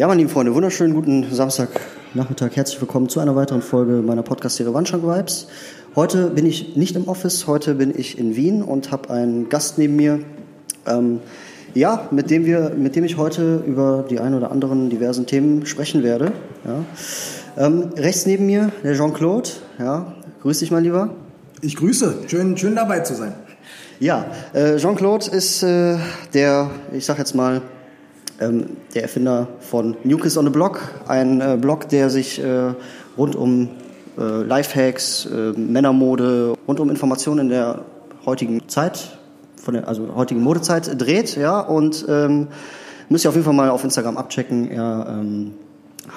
[0.00, 2.56] Ja, meine lieben Freunde, wunderschönen guten Samstagnachmittag.
[2.56, 5.46] Herzlich willkommen zu einer weiteren Folge meiner Podcast-Serie Wandschrank Vibes.
[5.94, 9.76] Heute bin ich nicht im Office, heute bin ich in Wien und habe einen Gast
[9.76, 10.20] neben mir.
[10.86, 11.20] Ähm,
[11.74, 15.66] ja, mit dem, wir, mit dem ich heute über die ein oder anderen diversen Themen
[15.66, 16.32] sprechen werde.
[16.64, 17.66] Ja.
[17.66, 19.50] Ähm, rechts neben mir der Jean-Claude.
[19.78, 21.10] Ja, grüß dich, mein Lieber.
[21.60, 22.20] Ich grüße.
[22.26, 23.34] Schön, schön dabei zu sein.
[23.98, 24.24] Ja,
[24.54, 25.98] äh, Jean-Claude ist äh,
[26.32, 27.60] der, ich sag jetzt mal,
[28.40, 32.74] ähm, der Erfinder von New Kids on the Block, ein äh, Blog, der sich äh,
[33.16, 33.68] rund um
[34.18, 37.82] äh, Lifehacks, äh, Männermode, rund um Informationen in der
[38.26, 39.18] heutigen Zeit,
[39.56, 42.48] von der, also heutigen Modezeit dreht, ja, und ähm,
[43.08, 44.70] müsst ihr auf jeden Fall mal auf Instagram abchecken.
[44.70, 45.52] Er ähm,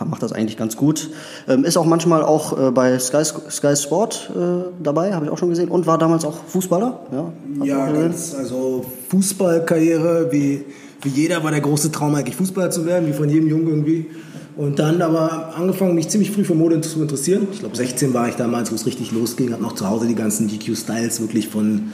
[0.06, 1.10] macht das eigentlich ganz gut.
[1.48, 5.38] Ähm, ist auch manchmal auch äh, bei Sky, Sky Sport äh, dabei, habe ich auch
[5.38, 5.70] schon gesehen.
[5.70, 7.00] Und war damals auch Fußballer.
[7.12, 10.66] Ja, ja ganz, also Fußballkarriere, wie,
[11.04, 14.08] wie jeder war der große Traum eigentlich Fußballer zu werden, wie von jedem Jungen irgendwie.
[14.56, 17.48] Und dann aber angefangen, mich ziemlich früh für Mode zu interessieren.
[17.52, 19.52] Ich glaube, 16 war ich damals, wo es richtig losging.
[19.52, 21.94] Habe noch zu Hause die ganzen GQ-Styles wirklich von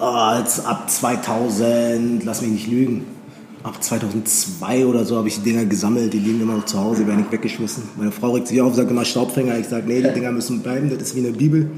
[0.00, 3.04] oh, ab 2000, lass mich nicht lügen,
[3.62, 6.12] ab 2002 oder so habe ich die Dinger gesammelt.
[6.12, 7.84] Die liegen immer noch zu Hause, werden nicht weggeschmissen.
[7.96, 9.58] Meine Frau regt sich auf, sagt immer Staubfänger.
[9.58, 11.70] Ich sage, nee, die Dinger müssen bleiben, das ist wie eine Bibel.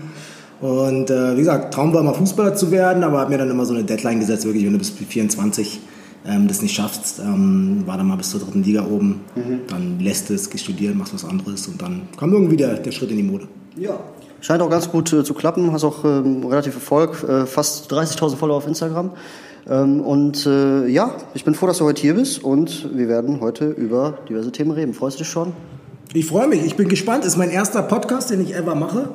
[0.63, 3.67] Und äh, wie gesagt, Traum war mal Fußballer zu werden, aber habe mir dann immer
[3.67, 5.81] so eine Deadline gesetzt, wirklich, wenn du bis 24
[6.27, 9.61] ähm, das nicht schaffst, ähm, war dann mal bis zur dritten Liga oben, mhm.
[9.69, 13.11] dann lässt es, geh studieren, machst was anderes und dann kam irgendwie der, der Schritt
[13.11, 13.49] in die Mode.
[13.77, 13.99] Ja.
[14.41, 18.37] Scheint auch ganz gut äh, zu klappen, hast auch ähm, relativ Erfolg, äh, fast 30.000
[18.37, 19.11] Follower auf Instagram.
[19.69, 23.41] Ähm, und äh, ja, ich bin froh, dass du heute hier bist und wir werden
[23.41, 24.95] heute über diverse Themen reden.
[24.95, 25.53] Freust du dich schon?
[26.13, 27.25] Ich freue mich, ich bin gespannt.
[27.25, 29.11] Ist mein erster Podcast, den ich ever mache.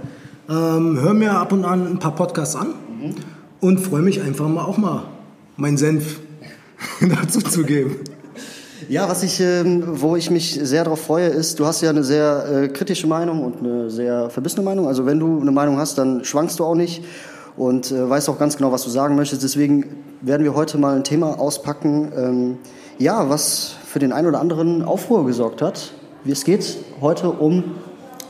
[0.49, 3.15] Ähm, hör mir ab und an ein paar Podcasts an mhm.
[3.59, 5.03] und freue mich einfach mal auch mal
[5.57, 6.21] meinen Senf
[7.01, 7.97] dazu zu geben.
[8.89, 12.03] Ja, was ich, ähm, wo ich mich sehr darauf freue, ist, du hast ja eine
[12.03, 14.87] sehr äh, kritische Meinung und eine sehr verbissene Meinung.
[14.87, 17.03] Also wenn du eine Meinung hast, dann schwankst du auch nicht
[17.57, 19.43] und äh, weißt auch ganz genau, was du sagen möchtest.
[19.43, 22.57] Deswegen werden wir heute mal ein Thema auspacken, ähm,
[22.97, 25.93] ja, was für den einen oder anderen Aufruhr gesorgt hat.
[26.25, 27.75] Es geht heute um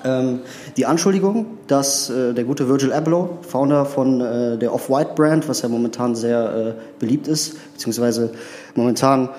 [0.07, 0.39] ähm,
[0.77, 5.69] die Anschuldigung, dass äh, der gute Virgil Abloh, Founder von äh, der Off-White-Brand, was ja
[5.69, 8.31] momentan sehr äh, beliebt ist, beziehungsweise
[8.75, 9.29] momentan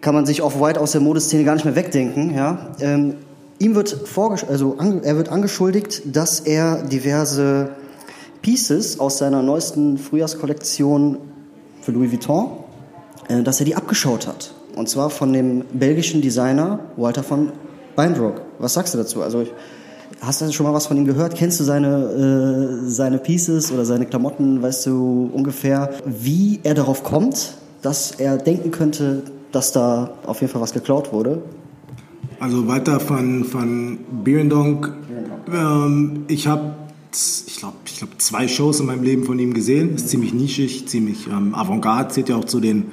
[0.00, 2.34] kann man sich Off-White aus der Modeszene gar nicht mehr wegdenken.
[2.34, 2.72] Ja?
[2.80, 3.14] Ähm,
[3.58, 3.96] ihm wird,
[4.48, 7.70] also er wird angeschuldigt, dass er diverse
[8.42, 11.18] Pieces aus seiner neuesten Frühjahrskollektion
[11.80, 12.50] für Louis Vuitton,
[13.28, 14.52] äh, dass er die abgeschaut hat.
[14.76, 17.52] Und zwar von dem belgischen Designer Walter von
[17.96, 18.42] Beindrock.
[18.58, 19.22] Was sagst du dazu?
[19.22, 19.46] Also
[20.20, 21.34] hast du schon mal was von ihm gehört?
[21.34, 24.62] Kennst du seine, äh, seine Pieces oder seine Klamotten?
[24.62, 29.22] Weißt du ungefähr, wie er darauf kommt, dass er denken könnte,
[29.52, 31.42] dass da auf jeden Fall was geklaut wurde?
[32.40, 34.92] Also weiter von, von Birendonk.
[35.52, 36.74] Ähm, ich habe
[37.46, 39.94] ich glaube, ich glaub, zwei Shows in meinem Leben von ihm gesehen.
[39.94, 42.86] Ist ziemlich nischig, ziemlich ähm, Avantgarde, zählt ja auch zu den,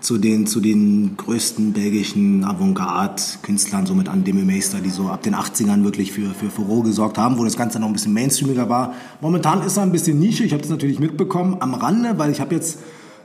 [0.00, 5.34] zu den, zu den größten belgischen Avantgarde-Künstlern, so mit Andeme Meister, die so ab den
[5.34, 8.94] 80ern wirklich für, für Furore gesorgt haben, wo das Ganze noch ein bisschen mainstreamiger war.
[9.20, 12.40] Momentan ist er ein bisschen nischig, ich habe das natürlich mitbekommen, am Rande, weil ich
[12.40, 12.78] habe jetzt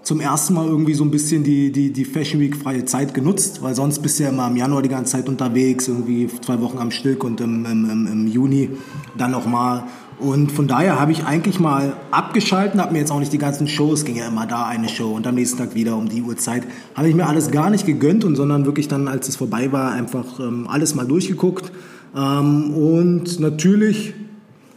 [0.03, 3.61] zum ersten Mal irgendwie so ein bisschen die, die, die Fashion Week freie Zeit genutzt,
[3.61, 6.77] weil sonst bist du ja immer im Januar die ganze Zeit unterwegs, irgendwie zwei Wochen
[6.77, 8.69] am Stück und im, im, im Juni
[9.17, 9.85] dann nochmal
[10.23, 13.67] und von daher habe ich eigentlich mal abgeschalten, habe mir jetzt auch nicht die ganzen
[13.67, 16.63] Shows, ging ja immer da eine Show und am nächsten Tag wieder um die Uhrzeit,
[16.95, 19.91] habe ich mir alles gar nicht gegönnt und sondern wirklich dann, als es vorbei war,
[19.91, 21.73] einfach ähm, alles mal durchgeguckt.
[22.15, 24.13] Ähm, und natürlich,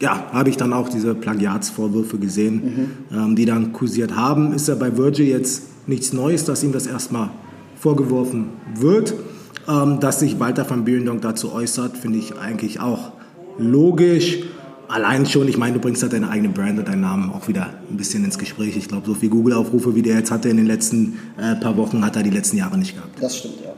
[0.01, 3.17] ja, habe ich dann auch diese Plagiatsvorwürfe gesehen, mhm.
[3.17, 4.53] ähm, die dann kursiert haben.
[4.53, 7.31] Ist ja bei Virgil jetzt nichts Neues, dass ihm das erstmal
[7.79, 9.15] vorgeworfen wird.
[9.69, 13.13] Ähm, dass sich Walter van Beelendonk dazu äußert, finde ich eigentlich auch
[13.59, 14.39] logisch
[14.89, 17.75] allein schon, ich meine, du bringst halt deine eigene Brand und deinen Namen auch wieder
[17.91, 18.77] ein bisschen ins Gespräch.
[18.77, 22.05] Ich glaube, so viele Google-Aufrufe, wie der jetzt hatte in den letzten äh, paar Wochen,
[22.05, 23.11] hat er die letzten Jahre nicht gehabt.
[23.21, 23.73] Das stimmt, ja.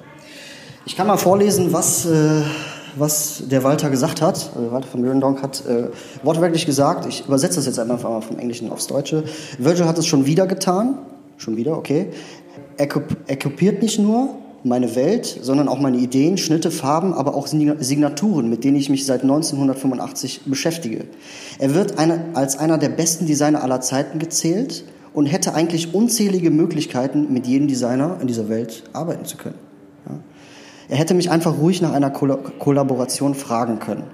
[0.86, 2.42] Ich kann mal vorlesen, was, äh,
[2.96, 4.50] was der Walter gesagt hat.
[4.54, 5.88] Also Walter von Mürendonk hat äh,
[6.22, 9.24] wortwörtlich gesagt, ich übersetze das jetzt einfach mal vom Englischen aufs Deutsche.
[9.58, 10.98] Virgil hat es schon wieder getan.
[11.36, 12.10] Schon wieder, okay.
[12.76, 12.88] Er,
[13.26, 14.34] er kopiert nicht nur,
[14.64, 19.06] meine Welt, sondern auch meine Ideen, Schnitte, Farben, aber auch Signaturen, mit denen ich mich
[19.06, 21.04] seit 1985 beschäftige.
[21.58, 24.84] Er wird eine, als einer der besten Designer aller Zeiten gezählt
[25.14, 29.58] und hätte eigentlich unzählige Möglichkeiten, mit jedem Designer in dieser Welt arbeiten zu können.
[30.08, 30.16] Ja.
[30.88, 34.04] Er hätte mich einfach ruhig nach einer Kollaboration fragen können.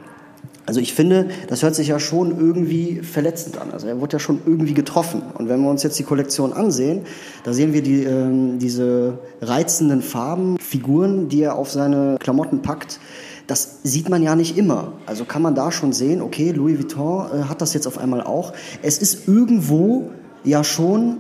[0.66, 3.70] Also ich finde, das hört sich ja schon irgendwie verletzend an.
[3.72, 5.22] Also er wurde ja schon irgendwie getroffen.
[5.36, 7.02] Und wenn wir uns jetzt die Kollektion ansehen,
[7.44, 12.98] da sehen wir die, ähm, diese reizenden Farben, Figuren, die er auf seine Klamotten packt.
[13.46, 14.92] Das sieht man ja nicht immer.
[15.04, 18.22] Also kann man da schon sehen, okay, Louis Vuitton äh, hat das jetzt auf einmal
[18.22, 18.54] auch.
[18.80, 20.10] Es ist irgendwo
[20.44, 21.18] ja schon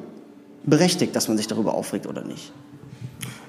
[0.64, 2.52] berechtigt, dass man sich darüber aufregt oder nicht.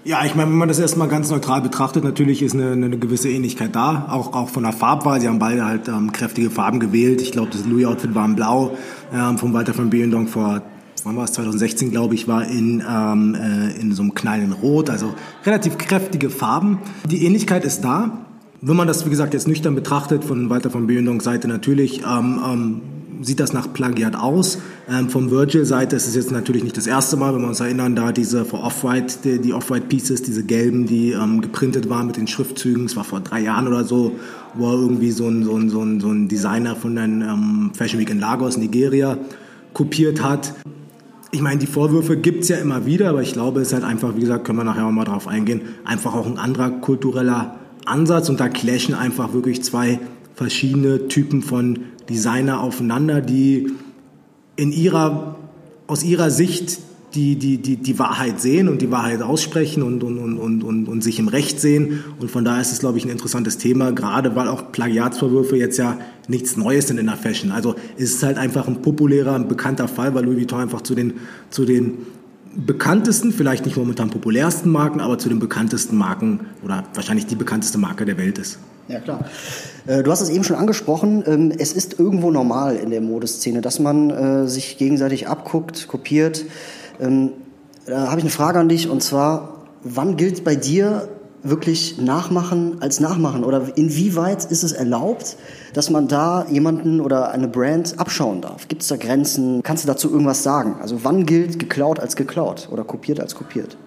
[0.05, 3.27] Ja, ich meine, wenn man das erstmal ganz neutral betrachtet, natürlich ist eine, eine gewisse
[3.27, 5.19] Ähnlichkeit da, auch, auch von der Farbwahl.
[5.19, 7.23] Sie haben beide halt ähm, kräftige Farben gewählt.
[7.23, 8.77] Ich glaube, das Louis-Outfit war in Blau,
[9.11, 10.61] ähm, vom Walter von Beelendonck vor
[11.05, 14.91] wann war es, 2016, glaube ich, war in, ähm, äh, in so einem knallen Rot,
[14.91, 16.79] also relativ kräftige Farben.
[17.09, 18.25] Die Ähnlichkeit ist da.
[18.61, 22.39] Wenn man das, wie gesagt, jetzt nüchtern betrachtet, von Walter von Beelendonck Seite natürlich, ähm,
[22.45, 22.81] ähm,
[23.25, 24.59] sieht das nach Plagiat aus.
[24.89, 27.95] Ähm, vom Virgil-Seite ist es jetzt natürlich nicht das erste Mal, wenn wir uns erinnern,
[27.95, 32.85] da diese Off-White, die, die Off-White-Pieces, diese gelben, die ähm, geprintet waren mit den Schriftzügen,
[32.85, 34.13] es war vor drei Jahren oder so,
[34.53, 37.99] wo irgendwie so ein, so ein, so ein, so ein Designer von einem ähm, Fashion
[37.99, 39.17] Week in Lagos, Nigeria,
[39.73, 40.53] kopiert hat.
[41.31, 43.83] Ich meine, die Vorwürfe gibt es ja immer wieder, aber ich glaube, es ist halt
[43.83, 47.55] einfach, wie gesagt, können wir nachher auch mal drauf eingehen, einfach auch ein anderer kultureller
[47.85, 49.99] Ansatz und da clashen einfach wirklich zwei
[50.35, 51.79] verschiedene Typen von
[52.09, 53.71] Designer aufeinander, die
[54.55, 55.35] in ihrer,
[55.87, 56.79] aus ihrer Sicht
[57.15, 61.03] die, die, die, die Wahrheit sehen und die Wahrheit aussprechen und, und, und, und, und
[61.03, 62.03] sich im Recht sehen.
[62.19, 65.77] Und von daher ist es, glaube ich, ein interessantes Thema, gerade weil auch Plagiatsvorwürfe jetzt
[65.77, 65.97] ja
[66.27, 67.51] nichts Neues sind in der Fashion.
[67.51, 70.93] Also es ist halt einfach ein populärer, ein bekannter Fall, weil Louis Vuitton einfach zu
[70.93, 71.13] den,
[71.49, 71.99] zu den
[72.55, 77.77] bekanntesten, vielleicht nicht momentan populärsten Marken, aber zu den bekanntesten Marken oder wahrscheinlich die bekannteste
[77.77, 78.59] Marke der Welt ist.
[78.87, 79.25] Ja, klar.
[79.87, 81.23] Äh, du hast es eben schon angesprochen.
[81.25, 86.45] Ähm, es ist irgendwo normal in der Modeszene, dass man äh, sich gegenseitig abguckt, kopiert.
[86.99, 87.31] Ähm,
[87.85, 91.07] da habe ich eine Frage an dich und zwar, wann gilt bei dir
[91.43, 93.43] wirklich Nachmachen als Nachmachen?
[93.43, 95.37] Oder inwieweit ist es erlaubt,
[95.73, 98.67] dass man da jemanden oder eine Brand abschauen darf?
[98.67, 99.61] Gibt es da Grenzen?
[99.63, 100.77] Kannst du dazu irgendwas sagen?
[100.81, 103.77] Also wann gilt geklaut als geklaut oder kopiert als kopiert?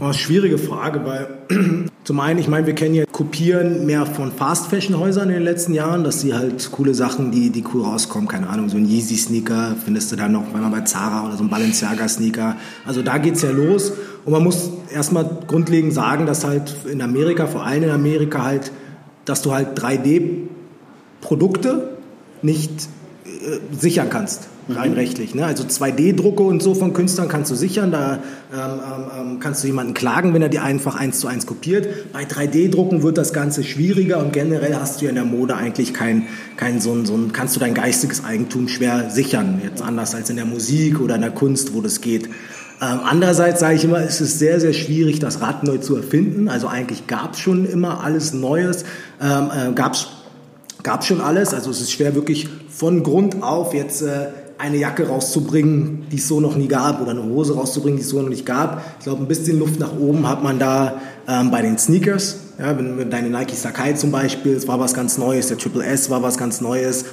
[0.00, 1.28] Oh, schwierige Frage, weil
[2.04, 6.04] zum einen, ich meine, wir kennen ja Kopieren mehr von Fast-Fashion-Häusern in den letzten Jahren,
[6.04, 10.12] dass sie halt coole Sachen, die, die cool rauskommen, keine Ahnung, so ein Yeezy-Sneaker findest
[10.12, 12.56] du dann noch wenn man bei Zara oder so ein Balenciaga-Sneaker.
[12.84, 13.92] Also da geht's ja los
[14.24, 18.72] und man muss erstmal grundlegend sagen, dass halt in Amerika, vor allem in Amerika halt,
[19.24, 21.90] dass du halt 3D-Produkte
[22.42, 22.88] nicht
[23.24, 25.34] äh, sichern kannst rein rechtlich.
[25.34, 25.44] Ne?
[25.44, 29.66] Also 2D-Drucke und so von Künstlern kannst du sichern, da ähm, ähm, ähm, kannst du
[29.66, 32.12] jemanden klagen, wenn er die einfach eins zu eins kopiert.
[32.12, 35.94] Bei 3D-Drucken wird das Ganze schwieriger und generell hast du ja in der Mode eigentlich
[35.94, 36.26] kein,
[36.56, 40.36] kein so ein, so kannst du dein geistiges Eigentum schwer sichern, jetzt anders als in
[40.36, 42.28] der Musik oder in der Kunst, wo das geht.
[42.82, 46.48] Ähm, andererseits sage ich immer, es ist sehr, sehr schwierig, das Rad neu zu erfinden.
[46.48, 48.84] Also eigentlich gab es schon immer alles Neues,
[49.20, 51.54] ähm, äh, gab es schon alles.
[51.54, 54.26] Also es ist schwer wirklich von Grund auf jetzt äh,
[54.62, 58.10] eine Jacke rauszubringen, die es so noch nie gab, oder eine Hose rauszubringen, die es
[58.10, 58.84] so noch nicht gab.
[58.98, 62.38] Ich glaube, ein bisschen Luft nach oben hat man da ähm, bei den Sneakers.
[62.60, 65.84] Ja, wenn, wenn deine Nike Sakai zum Beispiel, es war was ganz Neues, der Triple
[65.84, 67.06] S war was ganz Neues,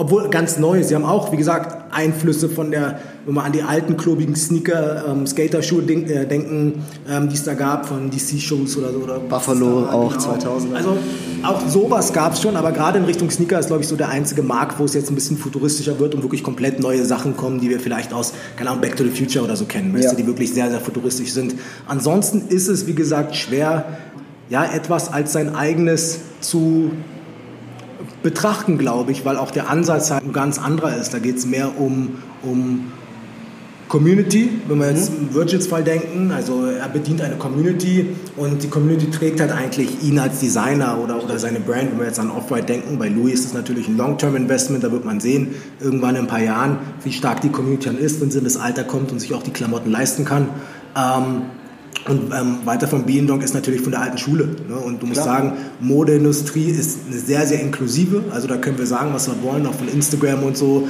[0.00, 0.82] obwohl ganz neu.
[0.82, 5.04] Sie haben auch, wie gesagt, Einflüsse von der, wenn wir an die alten klobigen Sneaker,
[5.06, 9.00] ähm, Skater-Schuhe denk, äh, denken, ähm, die es da gab von DC-Shows oder so.
[9.00, 10.22] Oder Buffalo da, auch genau.
[10.22, 10.74] 2000.
[10.74, 10.96] Also
[11.42, 14.08] auch sowas gab es schon, aber gerade in Richtung Sneaker ist, glaube ich, so der
[14.08, 17.60] einzige Markt, wo es jetzt ein bisschen futuristischer wird und wirklich komplett neue Sachen kommen,
[17.60, 20.14] die wir vielleicht aus, keine Ahnung, Back to the Future oder so kennen, ja.
[20.14, 21.56] die wirklich sehr, sehr futuristisch sind.
[21.86, 23.98] Ansonsten ist es, wie gesagt, schwer,
[24.48, 26.90] ja, etwas als sein eigenes zu
[28.22, 31.14] betrachten, glaube ich, weil auch der Ansatz halt ein ganz anderer ist.
[31.14, 32.92] Da geht es mehr um, um
[33.90, 35.28] Community, wenn wir jetzt mhm.
[35.28, 40.16] im Virgils-Fall denken, also er bedient eine Community und die Community trägt halt eigentlich ihn
[40.20, 41.90] als Designer oder, oder seine Brand.
[41.90, 45.04] Wenn wir jetzt an Off-White denken, bei Louis ist es natürlich ein Long-Term-Investment, da wird
[45.04, 48.38] man sehen, irgendwann in ein paar Jahren, wie stark die Community dann ist, wenn sie
[48.38, 50.50] in das Alter kommt und sich auch die Klamotten leisten kann.
[50.96, 51.42] Ähm,
[52.08, 54.48] und ähm, weiter von Biendonk ist natürlich von der alten Schule.
[54.68, 54.76] Ne?
[54.76, 55.36] Und du musst Klar.
[55.38, 58.24] sagen, Modeindustrie ist eine sehr, sehr inklusive.
[58.32, 60.88] Also da können wir sagen, was wir wollen, auch von Instagram und so.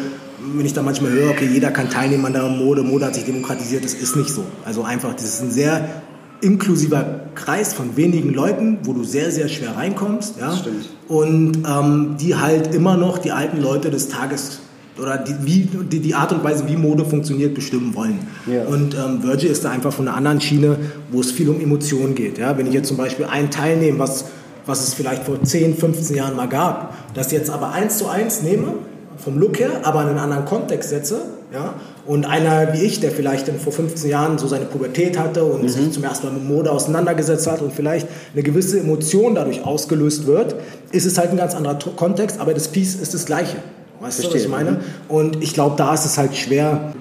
[0.54, 3.25] Wenn ich da manchmal höre, okay, jeder kann teilnehmen an der Mode, Mode hat sich
[3.25, 4.45] demokratisiert, das ist nicht so.
[4.64, 6.02] Also einfach, das ist ein sehr
[6.40, 10.37] inklusiver Kreis von wenigen Leuten, wo du sehr, sehr schwer reinkommst.
[10.40, 10.57] Ja?
[10.57, 10.88] Stimmt.
[11.09, 14.61] Und ähm, die halt immer noch die alten Leute des Tages
[15.00, 18.19] oder die, wie, die, die, Art und Weise, wie Mode funktioniert, bestimmen wollen.
[18.47, 18.64] Ja.
[18.64, 20.76] Und ähm, Virgil ist da einfach von einer anderen Schiene,
[21.11, 22.38] wo es viel um Emotionen geht.
[22.38, 22.57] Ja?
[22.57, 24.26] Wenn ich jetzt zum Beispiel einen Teil nehme, was,
[24.66, 28.42] was es vielleicht vor 10, 15 Jahren mal gab, das jetzt aber eins zu eins
[28.42, 28.75] nehme,
[29.16, 31.21] vom Look her, aber in einen anderen Kontext setze
[31.52, 31.75] ja,
[32.07, 35.69] Und einer wie ich, der vielleicht vor 15 Jahren so seine Pubertät hatte und mhm.
[35.69, 40.26] sich zum ersten Mal mit Mode auseinandergesetzt hat und vielleicht eine gewisse Emotion dadurch ausgelöst
[40.26, 40.54] wird,
[40.92, 43.57] ist es halt ein ganz anderer Kontext, aber das Piece ist das gleiche.
[44.00, 44.30] Weißt Verstehe.
[44.30, 44.80] du, was ich meine?
[45.09, 46.95] Und ich glaube, da ist es halt schwer,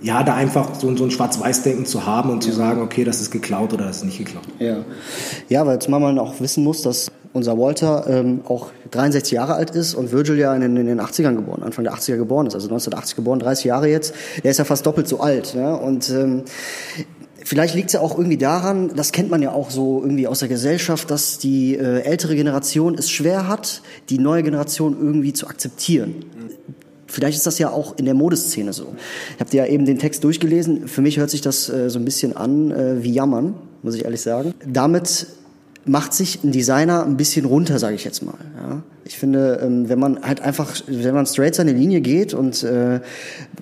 [0.00, 3.30] ja, da einfach so, so ein Schwarz-Weiß-Denken zu haben und zu sagen, okay, das ist
[3.30, 4.44] geklaut oder das ist nicht geklaut.
[4.58, 4.78] Ja,
[5.48, 9.70] ja weil zumal man auch wissen muss, dass unser Walter ähm, auch 63 Jahre alt
[9.70, 12.66] ist und Virgil ja in, in, den 80ern geboren, Anfang der 80er geboren ist, also
[12.66, 14.14] 1980 geboren, 30 Jahre jetzt.
[14.42, 15.54] Der ist ja fast doppelt so alt.
[15.54, 15.74] Ja?
[15.74, 16.42] Und ähm,
[17.44, 20.40] Vielleicht liegt es ja auch irgendwie daran, das kennt man ja auch so irgendwie aus
[20.40, 25.46] der Gesellschaft, dass die äh, ältere Generation es schwer hat, die neue Generation irgendwie zu
[25.46, 26.24] akzeptieren.
[27.06, 28.94] Vielleicht ist das ja auch in der Modeszene so.
[29.34, 30.88] Ich habe dir ja eben den Text durchgelesen.
[30.88, 34.04] Für mich hört sich das äh, so ein bisschen an äh, wie Jammern, muss ich
[34.04, 34.54] ehrlich sagen.
[34.66, 35.26] Damit
[35.84, 38.34] macht sich ein Designer ein bisschen runter, sage ich jetzt mal.
[38.56, 38.82] Ja.
[39.04, 43.00] Ich finde, ähm, wenn man halt einfach, wenn man straight seine Linie geht und äh,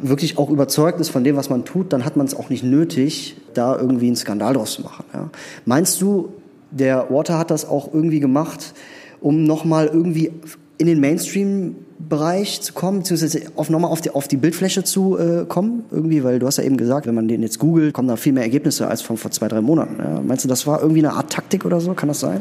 [0.01, 2.63] wirklich auch überzeugt ist von dem, was man tut, dann hat man es auch nicht
[2.63, 5.05] nötig, da irgendwie einen Skandal draus zu machen.
[5.15, 5.31] Ja.
[5.65, 6.33] Meinst du,
[6.71, 8.75] der Water hat das auch irgendwie gemacht,
[9.21, 10.33] um nochmal irgendwie
[10.81, 15.45] in den Mainstream-Bereich zu kommen, beziehungsweise auf, nochmal auf die, auf die Bildfläche zu äh,
[15.47, 18.17] kommen, irgendwie, weil du hast ja eben gesagt, wenn man den jetzt googelt, kommen da
[18.17, 19.97] viel mehr Ergebnisse als von vor zwei, drei Monaten.
[19.99, 20.21] Ja.
[20.21, 21.93] Meinst du, das war irgendwie eine Art Taktik oder so?
[21.93, 22.41] Kann das sein?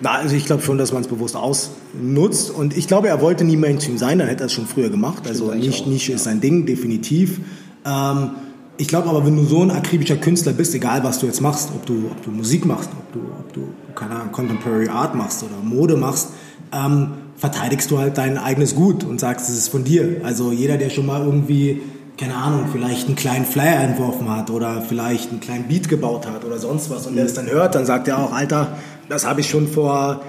[0.00, 3.44] Na, also ich glaube schon, dass man es bewusst ausnutzt und ich glaube, er wollte
[3.44, 5.28] nie Mainstream sein, dann hätte er es schon früher gemacht.
[5.28, 7.40] Also nicht, Nische ist sein Ding, definitiv.
[7.84, 8.30] Ähm,
[8.76, 11.70] ich glaube aber, wenn du so ein akribischer Künstler bist, egal was du jetzt machst,
[11.74, 15.42] ob du, ob du Musik machst, ob du, ob du keine Ahnung, Contemporary Art machst
[15.42, 16.30] oder Mode machst,
[16.72, 20.20] ähm, verteidigst du halt dein eigenes Gut und sagst, es ist von dir.
[20.24, 21.80] Also jeder, der schon mal irgendwie,
[22.18, 26.44] keine Ahnung, vielleicht einen kleinen Flyer entworfen hat oder vielleicht einen kleinen Beat gebaut hat
[26.44, 28.76] oder sonst was und der es dann hört, dann sagt er auch, Alter,
[29.08, 30.20] das habe ich schon vor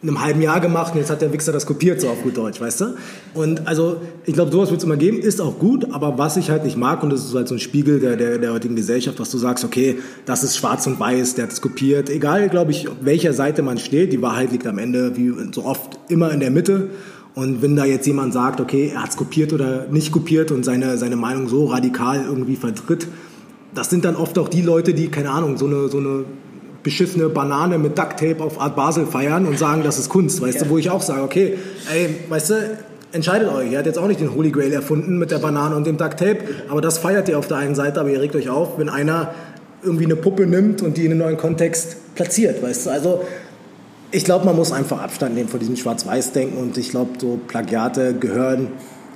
[0.00, 2.60] einem halben Jahr gemacht und jetzt hat der Wichser das kopiert, so auf gut Deutsch,
[2.60, 2.94] weißt du?
[3.34, 6.50] Und also, ich glaube, sowas wird es immer geben, ist auch gut, aber was ich
[6.50, 9.18] halt nicht mag, und das ist halt so ein Spiegel der, der, der heutigen Gesellschaft,
[9.18, 12.70] was du sagst, okay, das ist schwarz und weiß, der hat es kopiert, egal, glaube
[12.70, 16.30] ich, auf welcher Seite man steht, die Wahrheit liegt am Ende, wie so oft, immer
[16.30, 16.90] in der Mitte.
[17.34, 20.64] Und wenn da jetzt jemand sagt, okay, er hat es kopiert oder nicht kopiert und
[20.64, 23.06] seine, seine Meinung so radikal irgendwie vertritt,
[23.74, 26.24] das sind dann oft auch die Leute, die, keine Ahnung, so eine, so eine
[26.88, 30.64] beschissene Banane mit Ducktape auf Art Basel feiern und sagen, das ist Kunst, weißt ja.
[30.64, 31.58] du, wo ich auch sage, okay,
[31.92, 32.54] ey, weißt du,
[33.12, 33.70] entscheidet euch.
[33.70, 36.38] Ihr habt jetzt auch nicht den Holy Grail erfunden mit der Banane und dem Ducktape,
[36.70, 39.34] aber das feiert ihr auf der einen Seite, aber ihr regt euch auf, wenn einer
[39.82, 43.24] irgendwie eine Puppe nimmt und die in einen neuen Kontext platziert, weißt du, also
[44.10, 48.14] ich glaube, man muss einfach Abstand nehmen von diesem Schwarz-Weiß-Denken und ich glaube, so Plagiate
[48.14, 48.68] gehören,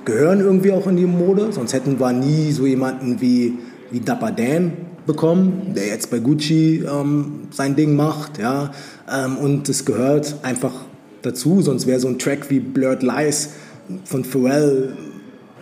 [0.05, 3.57] gehören irgendwie auch in die Mode, sonst hätten wir nie so jemanden wie,
[3.89, 4.73] wie Dapper Dan,
[5.05, 8.71] bekommen, der jetzt bei Gucci ähm, sein Ding macht, ja,
[9.11, 10.73] ähm, und es gehört einfach
[11.21, 13.49] dazu, sonst wäre so ein Track wie Blurred Lies
[14.05, 14.93] von Pharrell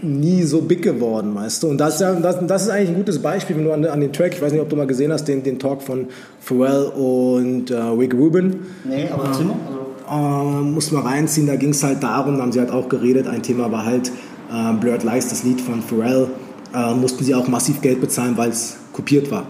[0.02, 1.70] nie so big geworden, weißt du.
[1.70, 4.34] Und das das, das ist eigentlich ein gutes Beispiel, wenn du an, an, den Track,
[4.34, 6.08] ich weiß nicht, ob du mal gesehen hast, den, den Talk von
[6.40, 8.62] Pharrell und äh, Rick Rubin.
[8.84, 9.56] Nee, aber äh, Zimmer?
[9.68, 10.60] Also.
[10.60, 13.28] Äh, muss mal reinziehen, da ging es halt darum, da haben sie halt auch geredet,
[13.28, 14.10] ein Thema war halt
[14.52, 16.28] äh, Blurred Lies, das Lied von Pharrell,
[16.74, 19.46] äh, mussten sie auch massiv Geld bezahlen, weil es kopiert war.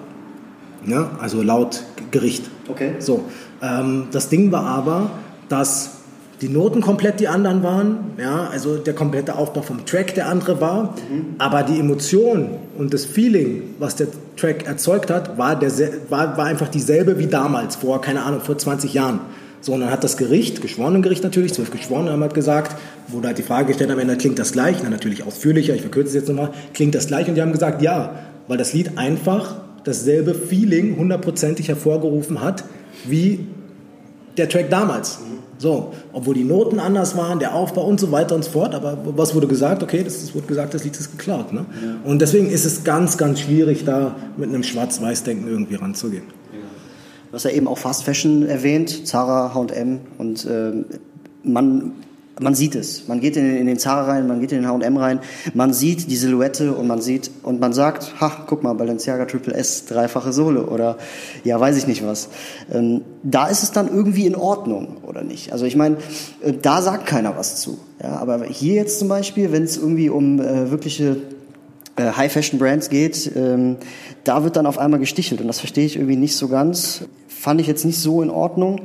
[0.86, 2.50] Ja, also laut Gericht.
[2.68, 2.94] Okay.
[3.00, 3.24] So,
[3.62, 5.12] ähm, das Ding war aber,
[5.48, 6.02] dass
[6.42, 10.60] die Noten komplett die anderen waren, ja, also der komplette Aufbau vom Track der andere
[10.60, 11.36] war, mhm.
[11.38, 15.72] aber die Emotion und das Feeling, was der Track erzeugt hat, war, der,
[16.10, 19.20] war, war einfach dieselbe wie damals, vor, keine Ahnung, vor 20 Jahren.
[19.62, 22.76] So, und dann hat das Gericht, Geschworenengericht natürlich, zwölf Geschworene haben halt gesagt,
[23.08, 24.78] wurde halt die Frage gestellt am Ende, klingt das gleich?
[24.82, 27.28] Na, natürlich ausführlicher, ich verkürze es jetzt nochmal, klingt das gleich?
[27.28, 28.16] Und die haben gesagt, ja,
[28.48, 32.64] weil das Lied einfach dasselbe Feeling hundertprozentig hervorgerufen hat
[33.06, 33.46] wie
[34.38, 35.20] der Track damals.
[35.58, 38.74] So, obwohl die Noten anders waren, der Aufbau und so weiter und so fort.
[38.74, 39.84] Aber was wurde gesagt?
[39.84, 41.54] Okay, das, das wurde gesagt, das Lied ist geklaut.
[41.54, 41.66] Ne?
[41.84, 42.10] Ja.
[42.10, 46.24] Und deswegen ist es ganz, ganz schwierig, da mit einem Schwarz-Weiß-Denken irgendwie ranzugehen.
[47.32, 50.74] Du hast ja eben auch Fast Fashion erwähnt, Zara, H&M und äh,
[51.44, 51.94] man
[52.42, 53.08] man sieht es.
[53.08, 55.20] Man geht in den, in den Zara rein, man geht in den H&M rein,
[55.54, 59.54] man sieht die Silhouette und man sieht und man sagt, ha, guck mal, Balenciaga Triple
[59.54, 60.98] S, dreifache Sohle oder
[61.44, 62.30] ja, weiß ich nicht was.
[62.72, 65.54] Ähm, da ist es dann irgendwie in Ordnung oder nicht?
[65.54, 65.98] Also ich meine,
[66.42, 67.78] äh, da sagt keiner was zu.
[68.02, 71.18] Ja, aber hier jetzt zum Beispiel, wenn es irgendwie um äh, wirkliche
[71.96, 73.78] äh, High-Fashion-Brands geht, ähm,
[74.24, 77.04] da wird dann auf einmal gestichelt und das verstehe ich irgendwie nicht so ganz.
[77.42, 78.82] Fand ich jetzt nicht so in Ordnung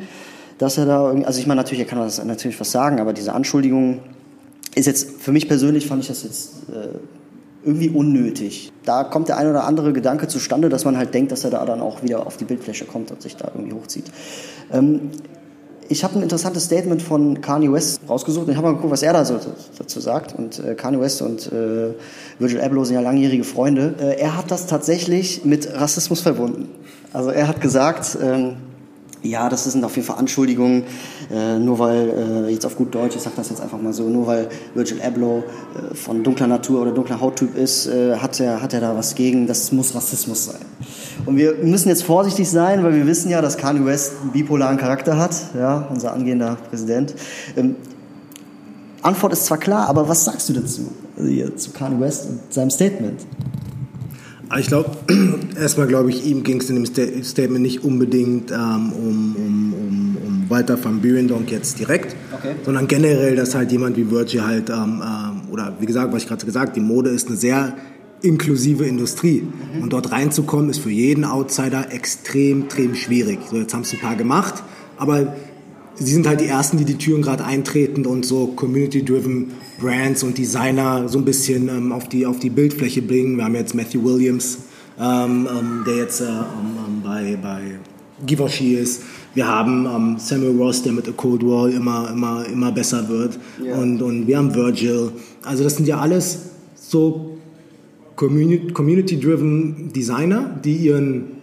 [0.59, 3.13] dass er da irgendwie, also ich meine natürlich, er kann das natürlich was sagen, aber
[3.13, 4.01] diese Anschuldigung
[4.75, 6.99] ist jetzt, für mich persönlich fand ich das jetzt äh,
[7.65, 8.73] irgendwie unnötig.
[8.85, 11.65] Da kommt der ein oder andere Gedanke zustande, dass man halt denkt, dass er da
[11.65, 14.05] dann auch wieder auf die Bildfläche kommt und sich da irgendwie hochzieht.
[14.73, 15.11] Ähm,
[15.89, 19.03] ich habe ein interessantes Statement von Kanye West rausgesucht und ich habe mal geguckt, was
[19.03, 19.39] er da so
[19.79, 20.35] dazu sagt.
[20.37, 21.95] Und äh, Kanye West und äh,
[22.39, 23.95] Virgil Abloh sind ja langjährige Freunde.
[23.99, 26.69] Äh, er hat das tatsächlich mit Rassismus verbunden.
[27.13, 28.57] Also er hat gesagt, ähm,
[29.23, 30.85] ja, das sind auf jeden Fall Anschuldigungen,
[31.31, 34.05] äh, nur weil, äh, jetzt auf gut Deutsch, ich sage das jetzt einfach mal so,
[34.05, 38.63] nur weil Virgil Abloh äh, von dunkler Natur oder dunkler Hauttyp ist, äh, hat, er,
[38.63, 40.61] hat er da was gegen, das muss Rassismus sein.
[41.25, 44.77] Und wir müssen jetzt vorsichtig sein, weil wir wissen ja, dass Kanye West einen bipolaren
[44.77, 47.15] Charakter hat, ja, unser angehender Präsident.
[47.57, 47.77] Ähm,
[49.03, 52.71] Antwort ist zwar klar, aber was sagst du dazu, also zu Kanye West und seinem
[52.71, 53.21] Statement?
[54.49, 54.91] Ah, ich glaube,
[55.61, 56.87] erstmal glaube ich, ihm ging es in dem
[57.25, 62.55] Statement nicht unbedingt ähm, um, um, um, um Walter van Buren jetzt direkt, okay.
[62.65, 66.29] sondern generell, dass halt jemand wie Virgil halt, ähm, ähm, oder wie gesagt, was ich
[66.29, 67.75] gerade gesagt die Mode ist eine sehr
[68.23, 69.43] inklusive Industrie.
[69.43, 69.83] Mhm.
[69.83, 73.39] Und dort reinzukommen, ist für jeden Outsider extrem, extrem schwierig.
[73.51, 74.63] So, jetzt haben es ein paar gemacht,
[74.97, 75.37] aber
[75.95, 80.39] sie sind halt die Ersten, die die Türen gerade eintreten und so Community-driven Brands und
[80.39, 83.37] Designer so ein bisschen ähm, auf, die, auf die Bildfläche bringen.
[83.37, 84.59] Wir haben jetzt Matthew Williams,
[84.99, 86.33] ähm, ähm, der jetzt äh, ähm,
[86.87, 87.63] ähm, bei, bei
[88.25, 89.03] Givenchy ist.
[89.35, 93.39] Wir haben ähm, Samuel Ross, der mit A Cold Wall immer, immer, immer besser wird.
[93.63, 93.77] Yeah.
[93.77, 95.13] Und, und wir haben Virgil.
[95.45, 96.39] Also das sind ja alles
[96.75, 97.36] so
[98.17, 101.37] community-driven Designer, die ihren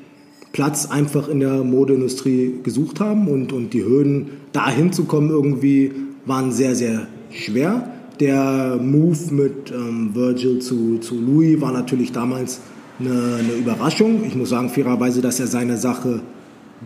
[0.52, 5.92] Platz einfach in der Modeindustrie gesucht haben und, und die Hürden dahin zu kommen irgendwie
[6.26, 7.90] waren sehr, sehr schwer.
[8.20, 12.62] Der Move mit ähm, Virgil zu, zu Louis war natürlich damals
[13.00, 14.24] eine, eine, Überraschung.
[14.26, 16.22] Ich muss sagen, fairerweise, dass er seine Sache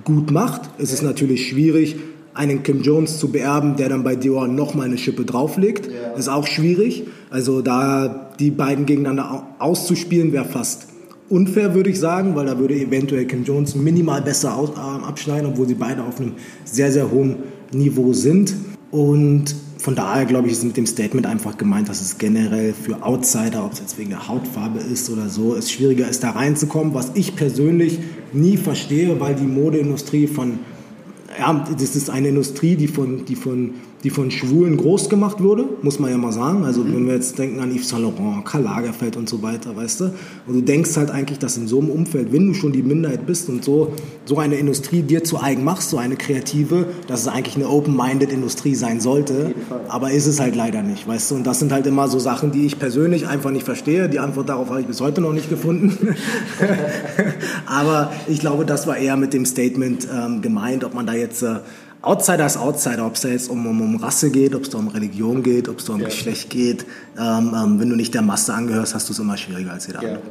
[0.05, 0.61] gut macht.
[0.77, 1.97] Es ist natürlich schwierig,
[2.33, 5.89] einen Kim Jones zu beerben, der dann bei Dior nochmal eine Schippe drauflegt.
[6.17, 7.03] Ist auch schwierig.
[7.29, 10.87] Also da die beiden gegeneinander auszuspielen, wäre fast
[11.29, 15.49] unfair, würde ich sagen, weil da würde eventuell Kim Jones minimal besser aus, äh, abschneiden,
[15.51, 17.37] obwohl sie beide auf einem sehr, sehr hohen
[17.73, 18.53] Niveau sind.
[18.91, 23.03] Und von daher, glaube ich, ist mit dem Statement einfach gemeint, dass es generell für
[23.03, 26.93] Outsider, ob es jetzt wegen der Hautfarbe ist oder so, es schwieriger ist, da reinzukommen,
[26.93, 27.99] was ich persönlich
[28.33, 30.59] nie verstehe, weil die Modeindustrie von,
[31.37, 35.65] ja, das ist eine Industrie, die von, die von die von Schwulen groß gemacht wurde,
[35.81, 36.65] muss man ja mal sagen.
[36.65, 36.93] Also mhm.
[36.93, 40.03] wenn wir jetzt denken an Yves Saint Laurent, Karl Lagerfeld und so weiter, weißt du.
[40.45, 43.25] Und du denkst halt eigentlich, dass in so einem Umfeld, wenn du schon die Minderheit
[43.25, 43.93] bist und so,
[44.25, 48.31] so eine Industrie dir zu eigen machst, so eine kreative, dass es eigentlich eine open-minded
[48.31, 49.55] Industrie sein sollte.
[49.87, 51.35] Aber ist es halt leider nicht, weißt du.
[51.35, 54.09] Und das sind halt immer so Sachen, die ich persönlich einfach nicht verstehe.
[54.09, 56.15] Die Antwort darauf habe ich bis heute noch nicht gefunden.
[57.65, 61.41] Aber ich glaube, das war eher mit dem Statement ähm, gemeint, ob man da jetzt...
[61.41, 61.61] Äh,
[62.01, 64.77] Outsider ist Outsider, ob es da jetzt um, um, um Rasse geht, ob es da
[64.77, 66.05] um Religion geht, ob es da um ja.
[66.05, 66.85] Geschlecht geht.
[67.19, 70.01] Ähm, ähm, wenn du nicht der Masse angehörst, hast du es immer schwieriger als jeder
[70.03, 70.09] ja.
[70.09, 70.23] andere.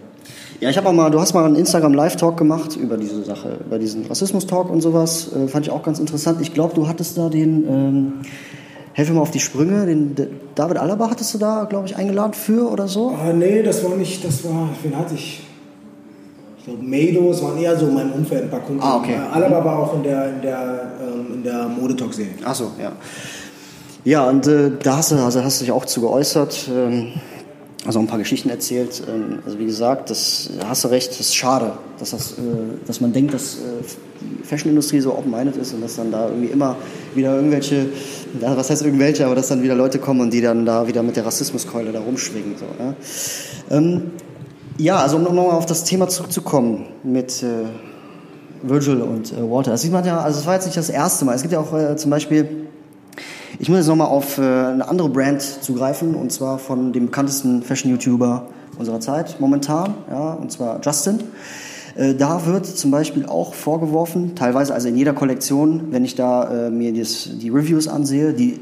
[0.61, 3.59] Ja, ich habe auch mal, du hast mal einen Instagram Live-Talk gemacht über diese Sache,
[3.67, 5.31] über diesen Rassismus-Talk und sowas.
[5.33, 6.41] Äh, fand ich auch ganz interessant.
[6.41, 8.13] Ich glaube, du hattest da den, ähm,
[8.93, 10.17] helfe mal auf die Sprünge, den
[10.55, 13.11] David Alaba hattest du da, glaube ich, eingeladen für oder so?
[13.11, 15.43] Ah, nee, das war nicht, das war, wen hatte ich?
[16.67, 18.83] so Medos waren eher so in meinem Umfeld ein paar Kunden.
[18.83, 19.17] Ah, okay.
[19.33, 20.91] Alaba war auch in der, in der,
[21.37, 22.35] in der Modetalk-Serie.
[22.45, 22.93] Ach so, ja.
[24.05, 27.13] Ja, und äh, da hast du, also hast du dich auch zu geäußert, ähm,
[27.85, 29.03] also ein paar Geschichten erzählt.
[29.09, 32.43] Ähm, also wie gesagt, das da hast du recht, das ist schade, dass, das, äh,
[32.87, 33.59] dass man denkt, dass äh,
[34.21, 36.77] die Fashion-Industrie so open-minded ist und dass dann da irgendwie immer
[37.15, 37.87] wieder irgendwelche,
[38.41, 41.03] ja, was heißt irgendwelche, aber dass dann wieder Leute kommen und die dann da wieder
[41.03, 42.55] mit der Rassismuskeule da rumschwingen.
[42.57, 42.95] So, ne?
[43.71, 44.11] ähm,
[44.79, 47.67] ja, also um nochmal auf das Thema zurückzukommen mit äh,
[48.63, 49.73] Virgil und äh, Walter.
[49.73, 51.35] Das sieht man ja, also es war jetzt nicht das erste Mal.
[51.35, 52.67] Es gibt ja auch äh, zum Beispiel,
[53.59, 57.63] ich muss jetzt nochmal auf äh, eine andere Brand zugreifen und zwar von dem bekanntesten
[57.63, 58.47] Fashion-YouTuber
[58.79, 61.21] unserer Zeit momentan, ja, und zwar Justin.
[61.97, 66.67] Äh, da wird zum Beispiel auch vorgeworfen, teilweise also in jeder Kollektion, wenn ich da
[66.67, 68.61] äh, mir das, die Reviews ansehe, die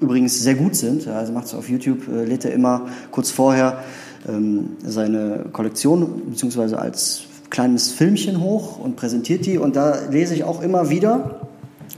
[0.00, 3.80] übrigens sehr gut sind, also macht es auf YouTube, äh, lädt er immer kurz vorher
[4.28, 9.58] ähm, seine Kollektion beziehungsweise als kleines Filmchen hoch und präsentiert die.
[9.58, 11.40] Und da lese ich auch immer wieder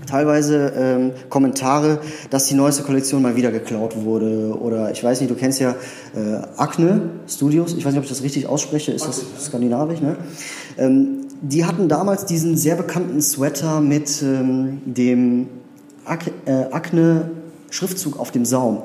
[0.06, 4.58] teilweise ähm, Kommentare, dass die neueste Kollektion mal wieder geklaut wurde.
[4.58, 5.74] Oder ich weiß nicht, du kennst ja
[6.14, 10.16] äh, Acne Studios, ich weiß nicht, ob ich das richtig ausspreche, ist das skandinavisch, ne?
[10.78, 15.48] Ähm, die hatten damals diesen sehr bekannten Sweater mit ähm, dem
[16.04, 17.30] Ac äh, Acne
[17.70, 18.82] Schriftzug auf dem Saum.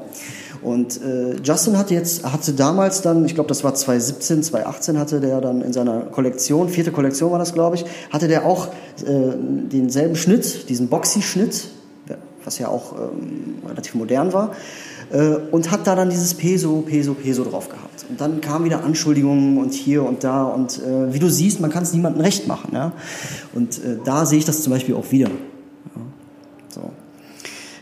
[0.62, 5.20] Und äh, Justin hatte jetzt, hatte damals dann, ich glaube, das war 2017, 2018 hatte
[5.20, 9.34] der dann in seiner Kollektion, vierte Kollektion war das, glaube ich, hatte der auch äh,
[9.72, 11.70] denselben Schnitt, diesen Boxy-Schnitt,
[12.48, 14.52] was ja auch ähm, relativ modern war,
[15.12, 18.06] äh, und hat da dann dieses Peso, Peso, Peso drauf gehabt.
[18.10, 21.72] Und dann kamen wieder Anschuldigungen und hier und da und äh, wie du siehst, man
[21.72, 22.72] kann es niemandem recht machen.
[22.74, 22.94] Ja?
[23.54, 25.30] Und äh, da sehe ich das zum Beispiel auch wieder.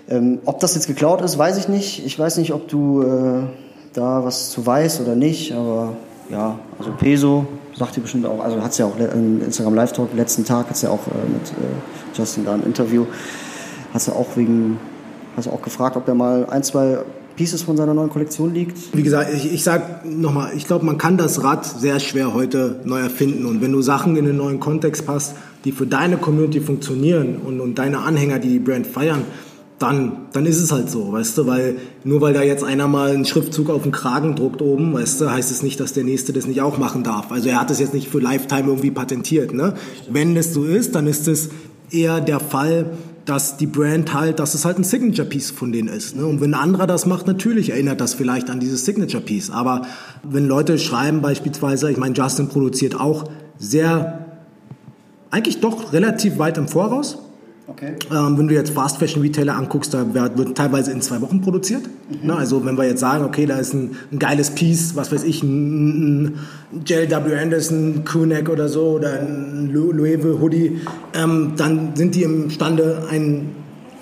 [0.07, 2.05] Ähm, ob das jetzt geklaut ist, weiß ich nicht.
[2.05, 3.43] Ich weiß nicht, ob du äh,
[3.93, 5.93] da was zu weißt oder nicht, aber
[6.29, 9.93] ja, also Peso sagt dir bestimmt auch, also hat es ja auch im Instagram Live
[9.93, 13.05] Talk letzten Tag, hat es ja auch äh, mit äh, Justin da ein Interview,
[13.93, 14.79] hat ja auch wegen,
[15.35, 16.99] hast auch gefragt, ob er mal ein, zwei
[17.35, 18.95] Pieces von seiner neuen Kollektion liegt?
[18.95, 22.79] Wie gesagt, ich, ich sag nochmal, ich glaube, man kann das Rad sehr schwer heute
[22.85, 23.45] neu erfinden.
[23.45, 27.59] Und wenn du Sachen in einen neuen Kontext passt, die für deine Community funktionieren und,
[27.59, 29.23] und deine Anhänger, die die Brand feiern,
[29.79, 33.11] dann, dann ist es halt so, weißt du, weil nur weil da jetzt einer mal
[33.11, 36.31] einen Schriftzug auf den Kragen druckt oben, weißt du, heißt es nicht, dass der Nächste
[36.31, 37.31] das nicht auch machen darf.
[37.31, 39.73] Also er hat das jetzt nicht für Lifetime irgendwie patentiert, ne?
[40.09, 41.49] Wenn es so ist, dann ist es
[41.91, 42.91] eher der Fall,
[43.25, 46.15] dass die Brand halt, dass es halt ein Signature-Piece von denen ist.
[46.15, 46.25] Ne?
[46.25, 49.49] Und wenn ein anderer das macht, natürlich erinnert das vielleicht an dieses Signature-Piece.
[49.49, 49.81] Aber
[50.23, 53.25] wenn Leute schreiben beispielsweise, ich meine, Justin produziert auch
[53.57, 54.25] sehr,
[55.31, 57.17] eigentlich doch relativ weit im Voraus.
[57.67, 57.93] Okay.
[58.11, 61.83] Ähm, wenn du jetzt Fast Fashion Retailer anguckst, da wird teilweise in zwei Wochen produziert.
[62.09, 62.27] Mhm.
[62.27, 65.23] Ne, also wenn wir jetzt sagen, okay, da ist ein, ein geiles Piece, was weiß
[65.23, 66.39] ich, ein, ein
[66.85, 70.79] JW Anderson Crewneck oder so oder ein Louis Hoodie,
[71.15, 73.55] ähm, dann sind die imstande, ein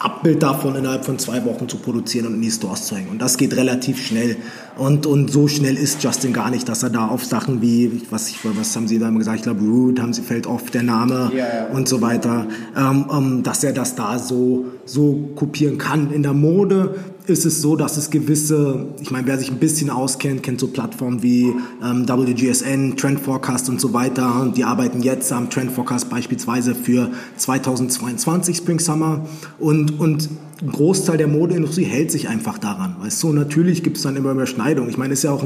[0.04, 3.10] Abbild davon innerhalb von zwei Wochen zu produzieren und in die Stores zu hängen.
[3.10, 4.36] Und das geht relativ schnell.
[4.78, 8.30] Und, und so schnell ist Justin gar nicht, dass er da auf Sachen wie, was,
[8.30, 10.84] ich, was haben sie da immer gesagt, ich glaube, Root, haben sie, fällt oft der
[10.84, 11.66] Name ja, ja.
[11.68, 16.12] und so weiter, ähm, ähm, dass er das da so, so kopieren kann.
[16.12, 19.90] In der Mode ist es so, dass es gewisse, ich meine, wer sich ein bisschen
[19.90, 24.42] auskennt, kennt so Plattformen wie ähm, WGSN, Trend Forecast und so weiter.
[24.42, 29.26] Und die arbeiten jetzt am Trend Forecast beispielsweise für 2022 Spring Summer.
[29.58, 30.30] Und, und
[30.62, 32.98] ein Großteil der Modeindustrie hält sich einfach daran.
[33.00, 34.90] Weißt du, natürlich gibt es dann immer Überschneidungen.
[34.90, 35.46] Ich meine, ist ja auch,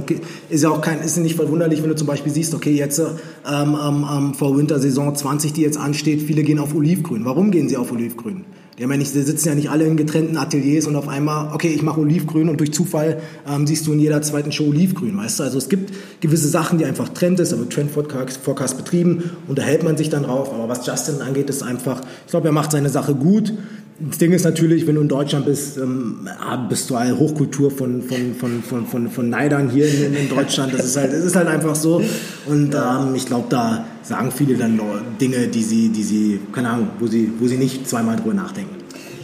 [0.49, 3.07] ist ja auch kein, ist nicht verwunderlich, wenn du zum Beispiel siehst, okay, jetzt ähm,
[3.45, 7.23] ähm vor Wintersaison 20, die jetzt ansteht, viele gehen auf Olivgrün.
[7.25, 8.45] Warum gehen sie auf Olivgrün?
[8.77, 11.51] Die, haben ja nicht, die sitzen ja nicht alle in getrennten Ateliers und auf einmal,
[11.51, 15.17] okay, ich mache Olivgrün und durch Zufall ähm, siehst du in jeder zweiten Show Olivgrün,
[15.17, 15.43] weißt du?
[15.43, 19.97] Also es gibt gewisse Sachen, die einfach Trend ist, aber Trend Forecast betrieben, unterhält man
[19.97, 20.53] sich dann drauf.
[20.53, 23.51] Aber was Justin angeht, ist einfach, ich glaube, er macht seine Sache gut.
[23.99, 26.29] Das Ding ist natürlich, wenn du in Deutschland bist, ähm,
[26.69, 30.71] bist du eine Hochkultur von, von, von, von, von, von Neidern hier in, in Deutschland.
[30.71, 32.03] Das ist halt, das ist halt einfach so.
[32.45, 34.79] Und ähm, ich glaube, da sagen viele dann
[35.19, 38.75] Dinge, die sie, die sie, keine Ahnung, wo sie, wo sie nicht zweimal drüber nachdenken.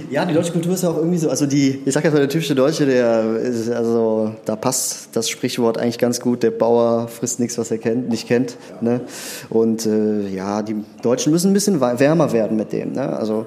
[0.10, 2.20] Ja, die deutsche Kultur ist ja auch irgendwie so, also die, ich sag jetzt mal,
[2.20, 7.08] der typische Deutsche, der ist, also da passt das Sprichwort eigentlich ganz gut, der Bauer
[7.08, 8.58] frisst nichts, was er kennt, nicht kennt.
[8.82, 9.02] Ne?
[9.50, 12.94] Und äh, ja, die Deutschen müssen ein bisschen wärmer werden mit dem.
[12.94, 13.02] Ne?
[13.02, 13.46] Also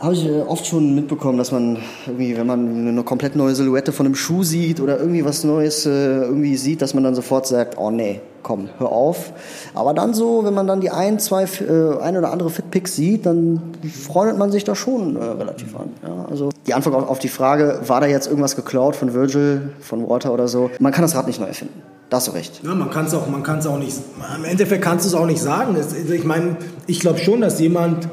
[0.00, 3.92] habe ich äh, oft schon mitbekommen, dass man irgendwie, wenn man eine komplett neue Silhouette
[3.92, 7.46] von einem Schuh sieht oder irgendwie was Neues äh, irgendwie sieht, dass man dann sofort
[7.46, 9.32] sagt, oh nee, komm, hör auf.
[9.74, 13.24] Aber dann so, wenn man dann die ein, zwei, äh, ein oder andere Fitpicks sieht,
[13.24, 15.88] dann freundet man sich da schon relativ an.
[16.06, 20.06] Ja, also die Antwort auf die Frage, war da jetzt irgendwas geklaut von Virgil, von
[20.08, 21.82] Water oder so, man kann das Rad nicht neu erfinden.
[22.10, 22.60] Da hast du recht.
[22.62, 23.98] Ja, man kann es auch, auch nicht,
[24.36, 25.76] im Endeffekt kannst du es auch nicht sagen.
[26.12, 26.56] Ich meine,
[26.86, 28.08] ich glaube schon, dass jemand,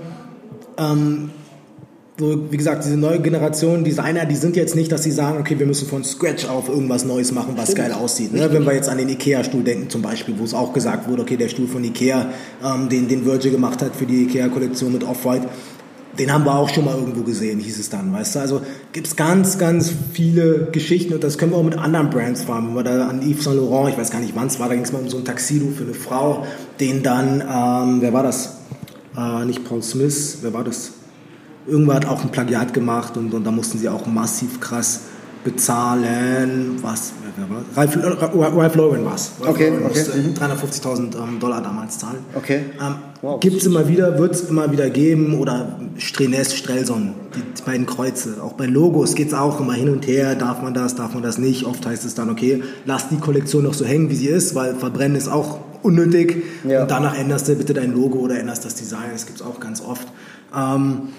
[0.80, 1.30] ähm,
[2.24, 5.60] so, wie gesagt, diese neue Generation Designer, die sind jetzt nicht, dass sie sagen, okay,
[5.60, 7.80] wir müssen von Scratch auf irgendwas Neues machen, was Stimmt.
[7.80, 8.34] geil aussieht.
[8.34, 8.48] Ne?
[8.50, 11.36] Wenn wir jetzt an den Ikea-Stuhl denken zum Beispiel, wo es auch gesagt wurde, okay,
[11.36, 12.28] der Stuhl von Ikea,
[12.64, 15.50] ähm, den, den Virgil gemacht hat für die Ikea-Kollektion mit Off-White,
[16.18, 18.40] den haben wir auch schon mal irgendwo gesehen, hieß es dann, weißt du?
[18.40, 18.62] Also
[18.94, 22.68] gibt es ganz, ganz viele Geschichten und das können wir auch mit anderen Brands fahren.
[22.68, 24.76] Wenn wir da an Yves Saint Laurent, ich weiß gar nicht wann es war, da
[24.76, 26.46] ging es mal um so ein Taxido für eine Frau,
[26.80, 28.58] den dann, ähm, wer war das?
[29.18, 30.92] Äh, nicht Paul Smith, wer war das?
[31.66, 35.02] Irgendwer hat auch ein Plagiat gemacht und, und da mussten sie auch massiv krass
[35.44, 36.80] bezahlen.
[36.82, 37.14] Was?
[37.76, 39.32] Ralph, Ralph Lauren war es.
[39.42, 40.00] Okay, okay.
[40.00, 42.20] 350.000 ähm, Dollar damals zahlen.
[42.36, 42.66] Okay.
[42.80, 45.40] Ähm, wow, Gibt es immer wieder, wird es immer wieder geben.
[45.40, 48.38] Oder Strenes, Strelson, die beiden Kreuze.
[48.42, 50.36] Auch bei Logos geht es auch immer hin und her.
[50.36, 51.66] Darf man das, darf man das nicht?
[51.66, 54.76] Oft heißt es dann, okay, lass die Kollektion noch so hängen, wie sie ist, weil
[54.76, 56.44] verbrennen ist auch unnötig.
[56.68, 56.84] Ja.
[56.84, 59.10] Und danach änderst du bitte dein Logo oder änderst das Design.
[59.12, 60.08] Das gibt es auch ganz oft.
[60.56, 61.10] Ähm,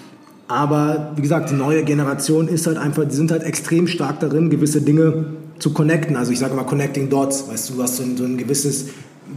[0.47, 4.49] aber wie gesagt, die neue Generation ist halt einfach, die sind halt extrem stark darin,
[4.49, 5.25] gewisse Dinge
[5.59, 6.15] zu connecten.
[6.15, 7.47] Also ich sage mal Connecting Dots.
[7.49, 8.87] Weißt du, du hast so ein, so ein gewisses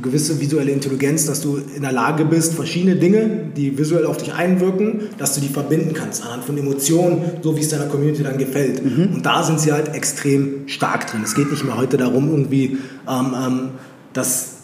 [0.03, 4.33] gewisse visuelle Intelligenz, dass du in der Lage bist, verschiedene Dinge, die visuell auf dich
[4.35, 8.39] einwirken, dass du die verbinden kannst anhand von Emotionen, so wie es deiner Community dann
[8.39, 8.85] gefällt.
[8.85, 9.15] Mhm.
[9.15, 11.23] Und da sind sie halt extrem stark drin.
[11.25, 13.69] Es geht nicht mehr heute darum, irgendwie ähm, ähm,
[14.13, 14.58] das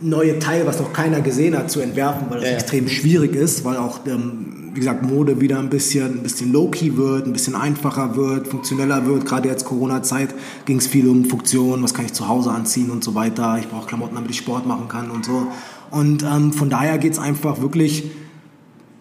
[0.00, 2.54] neue Teil, was noch keiner gesehen hat, zu entwerfen, weil das ja.
[2.56, 6.96] extrem schwierig ist, weil auch ähm, wie gesagt, Mode wieder ein bisschen, ein bisschen low-key
[6.96, 9.26] wird, ein bisschen einfacher wird, funktioneller wird.
[9.26, 10.34] Gerade jetzt Corona-Zeit
[10.64, 13.58] ging es viel um Funktion, was kann ich zu Hause anziehen und so weiter.
[13.58, 15.48] Ich brauche Klamotten, damit ich Sport machen kann und so.
[15.90, 18.10] Und ähm, von daher geht es einfach wirklich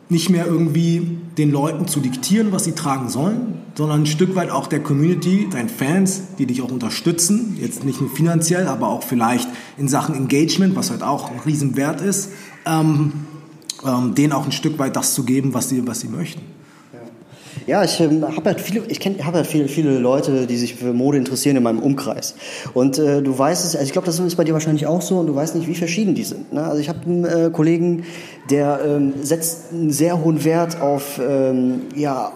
[0.10, 4.50] nicht mehr irgendwie den Leuten zu diktieren, was sie tragen sollen, sondern ein Stück weit
[4.50, 9.04] auch der Community, deinen Fans, die dich auch unterstützen, jetzt nicht nur finanziell, aber auch
[9.04, 12.32] vielleicht in Sachen Engagement, was halt auch ein Riesenwert ist,
[12.66, 13.14] ähm,
[13.86, 16.42] ähm, denen auch ein Stück weit das zu geben, was sie, was sie möchten.
[17.68, 20.76] Ja, ich ähm, habe halt viele, ich kenne, habe halt viele, viele Leute, die sich
[20.76, 22.36] für Mode interessieren in meinem Umkreis.
[22.74, 25.20] Und äh, du weißt es, also ich glaube, das ist bei dir wahrscheinlich auch so
[25.20, 26.54] und du weißt nicht, wie verschieden die sind.
[26.54, 26.64] Ne?
[26.64, 28.06] Also ich habe einen äh, Kollegen,
[28.50, 32.32] der ähm, setzt einen sehr hohen Wert auf, ähm, ja,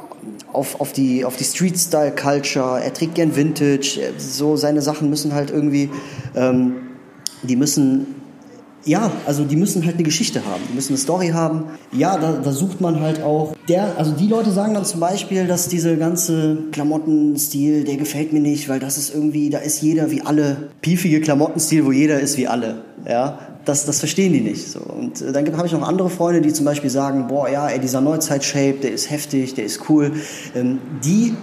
[0.51, 2.81] auf, auf die, auf die Street-Style-Culture.
[2.81, 3.99] Er trägt gern Vintage.
[4.17, 5.89] So seine Sachen müssen halt irgendwie,
[6.35, 6.75] ähm,
[7.41, 8.22] die müssen
[8.85, 11.65] ja, also die müssen halt eine Geschichte haben, die müssen eine Story haben.
[11.91, 13.55] Ja, da, da sucht man halt auch.
[13.69, 18.41] Der, also die Leute sagen dann zum Beispiel, dass diese ganze Klamottenstil, der gefällt mir
[18.41, 20.69] nicht, weil das ist irgendwie, da ist jeder wie alle.
[20.81, 22.83] Piefige Klamottenstil, wo jeder ist wie alle.
[23.07, 24.67] Ja, das, das verstehen die nicht.
[24.67, 24.79] So.
[24.79, 27.79] Und äh, dann habe ich noch andere Freunde, die zum Beispiel sagen, boah, ja, ey,
[27.79, 30.11] dieser Neuzeit-Shape, der ist heftig, der ist cool.
[30.55, 31.33] Ähm, die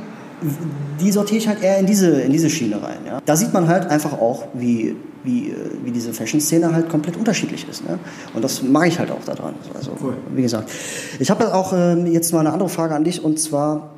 [1.01, 2.99] die sortiere ich halt eher in diese, in diese Schiene rein.
[3.07, 3.21] Ja.
[3.25, 5.55] Da sieht man halt einfach auch, wie wie, äh,
[5.85, 7.87] wie diese Fashion-Szene halt komplett unterschiedlich ist.
[7.87, 7.99] Ne?
[8.35, 9.55] Und das mag ich halt auch daran.
[9.75, 10.15] Also, cool.
[10.35, 10.71] wie gesagt.
[11.19, 13.91] Ich habe auch ähm, jetzt mal eine andere Frage an dich und zwar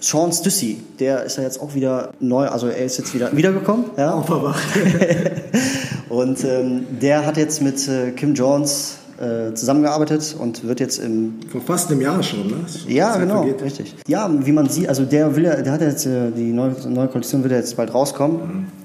[0.00, 3.84] Sean Stussy, der ist ja jetzt auch wieder neu, also er ist jetzt wieder wiedergekommen.
[3.96, 4.14] Ja?
[4.14, 4.62] Aufgewacht.
[6.08, 11.34] und ähm, der hat jetzt mit äh, Kim Jones äh, zusammengearbeitet und wird jetzt im
[11.50, 12.56] vor fast einem Jahr schon, ne?
[12.88, 13.62] Ja, genau, vergeht.
[13.62, 13.94] richtig.
[14.08, 17.44] Ja, wie man sieht, also der will, der hat jetzt äh, die neue, neue Kollektion
[17.44, 18.36] wird jetzt bald rauskommen.
[18.36, 18.81] Mhm.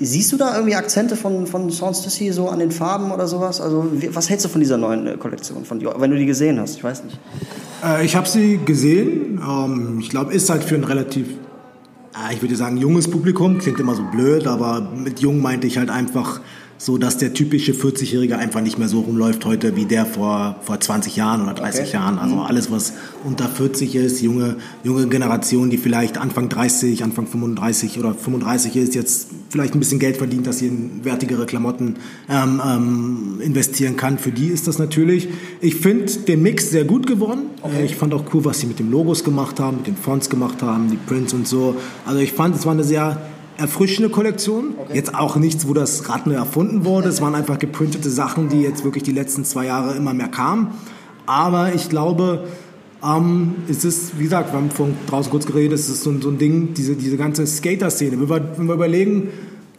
[0.00, 3.60] Siehst du da irgendwie Akzente von, von Sans Souci so an den Farben oder sowas?
[3.60, 6.76] Also, was hältst du von dieser neuen äh, Kollektion von wenn du die gesehen hast?
[6.76, 7.18] Ich weiß nicht.
[7.84, 9.40] Äh, ich habe sie gesehen.
[9.46, 13.58] Ähm, ich glaube, ist halt für ein relativ, äh, ich würde sagen, junges Publikum.
[13.58, 16.40] Klingt immer so blöd, aber mit jung meinte ich halt einfach
[16.78, 20.78] so dass der typische 40-Jährige einfach nicht mehr so rumläuft heute wie der vor, vor
[20.78, 21.92] 20 Jahren oder 30 okay.
[21.94, 22.18] Jahren.
[22.18, 22.42] Also mhm.
[22.42, 22.92] alles, was
[23.24, 28.94] unter 40 ist, junge, junge Generation, die vielleicht Anfang 30, Anfang 35 oder 35 ist,
[28.94, 31.96] jetzt vielleicht ein bisschen Geld verdient, dass sie in wertigere Klamotten
[32.30, 34.18] ähm, ähm, investieren kann.
[34.18, 35.28] Für die ist das natürlich.
[35.60, 37.46] Ich finde den Mix sehr gut geworden.
[37.60, 37.86] Okay.
[37.86, 40.62] Ich fand auch cool, was sie mit den Logos gemacht haben, mit den Fonts gemacht
[40.62, 41.74] haben, die Prints und so.
[42.06, 43.20] Also ich fand, es war eine sehr
[43.58, 44.74] erfrischende Kollektion.
[44.78, 44.94] Okay.
[44.94, 47.08] Jetzt auch nichts, wo das Rad neu erfunden wurde.
[47.08, 50.68] Es waren einfach geprintete Sachen, die jetzt wirklich die letzten zwei Jahre immer mehr kamen.
[51.26, 52.46] Aber ich glaube,
[53.04, 56.30] ähm, es ist, wie gesagt, wir haben von draußen kurz geredet, es ist so, so
[56.30, 58.12] ein Ding, diese, diese ganze Skater-Szene.
[58.12, 59.28] Wenn wir, wenn wir überlegen,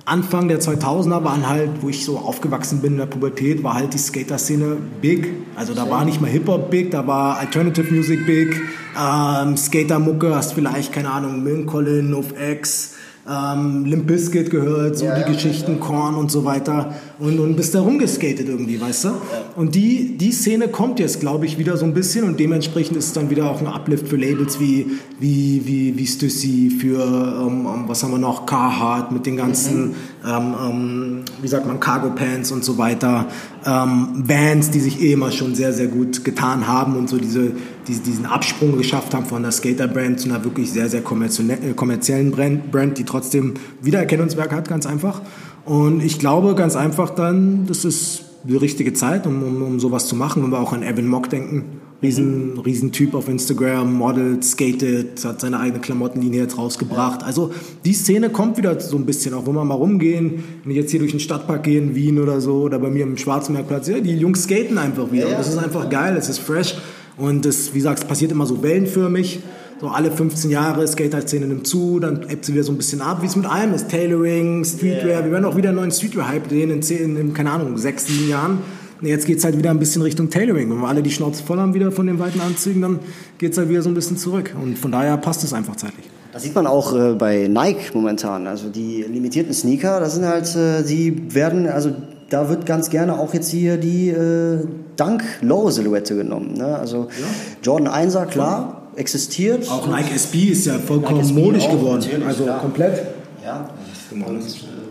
[0.06, 3.94] Anfang der 2000er waren halt, wo ich so aufgewachsen bin in der Pubertät, war halt
[3.94, 5.34] die Skater-Szene big.
[5.56, 8.60] Also da war nicht mal Hip-Hop big, da war Alternative Music big.
[9.00, 12.96] Ähm, Skater-Mucke hast vielleicht, keine Ahnung, Millencolin, of X,
[13.28, 15.78] ähm, Limp Bizkit gehört, so ja, die ja, Geschichten, ja.
[15.78, 19.10] Korn und so weiter und, und bist da rumgeskatet irgendwie, weißt du?
[19.56, 23.08] Und die, die Szene kommt jetzt, glaube ich, wieder so ein bisschen und dementsprechend ist
[23.08, 24.88] es dann wieder auch ein Uplift für Labels wie,
[25.20, 29.90] wie, wie, wie Stussy, für, ähm, ähm was haben wir noch, Carhartt mit den ganzen,
[29.90, 29.96] mhm.
[30.26, 33.28] ähm, ähm, wie sagt man, Cargo Pants und so weiter,
[33.66, 37.52] ähm, Bands, die sich eh immer schon sehr, sehr gut getan haben und so diese,
[37.88, 42.32] diese diesen Absprung geschafft haben von der Skater-Brand zu einer wirklich sehr, sehr äh, kommerziellen
[42.32, 45.22] Brand, Brand, die trotzdem Wiedererkennungswerk hat, ganz einfach.
[45.66, 50.08] Und ich glaube ganz einfach dann, das ist die richtige Zeit, um, um, um sowas
[50.08, 50.44] zu machen.
[50.44, 55.42] Wenn wir auch an Evan Mock denken, riesen, riesen Typ auf Instagram, modelt, skatet, hat
[55.42, 57.24] seine eigene Klamottenlinie jetzt rausgebracht.
[57.24, 57.52] Also
[57.86, 60.92] die Szene kommt wieder so ein bisschen, auch wenn wir mal rumgehen, wenn ich jetzt
[60.92, 64.00] hier durch den Stadtpark gehe in Wien oder so, oder bei mir im Schwarzmeerplatz, ja,
[64.00, 65.26] die Jungs skaten einfach wieder.
[65.26, 65.38] Ja, ja.
[65.38, 66.76] Das ist einfach geil, es ist fresh.
[67.18, 69.42] Und das, wie gesagt, es passiert immer so wellenförmig.
[69.82, 73.22] So alle 15 Jahre, Skater-Szene nimmt zu, dann ebbt sie wieder so ein bisschen ab,
[73.22, 73.90] wie es mit allem ist.
[73.90, 75.24] Tailoring, Streetwear, yeah.
[75.24, 78.28] wir werden auch wieder einen neuen Streetwear-Hype sehen in, 10, in, keine Ahnung, sechs, sieben
[78.28, 78.58] Jahren.
[79.02, 80.70] Jetzt geht es halt wieder ein bisschen Richtung Tailoring.
[80.70, 83.00] Wenn wir alle die Schnauze voll haben wieder von den weiten Anzügen, dann
[83.38, 84.54] geht es halt wieder so ein bisschen zurück.
[84.62, 86.10] Und von daher passt es einfach zeitlich.
[86.34, 88.46] Das sieht man auch äh, bei Nike momentan.
[88.46, 91.92] Also die limitierten Sneaker, das sind halt, äh, die werden, also
[92.30, 94.60] da wird ganz gerne auch jetzt hier die äh,
[94.96, 96.54] Dunk Low Silhouette genommen.
[96.54, 96.78] Ne?
[96.78, 97.26] Also ja.
[97.64, 99.70] Jordan 1er, klar, existiert.
[99.70, 102.04] Auch Nike SB ist ja vollkommen modisch geworden.
[102.28, 102.60] Also klar.
[102.60, 103.08] komplett.
[103.44, 103.70] Ja.
[104.12, 104.89] Und, äh,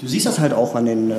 [0.00, 1.14] du siehst das halt auch an, den, äh,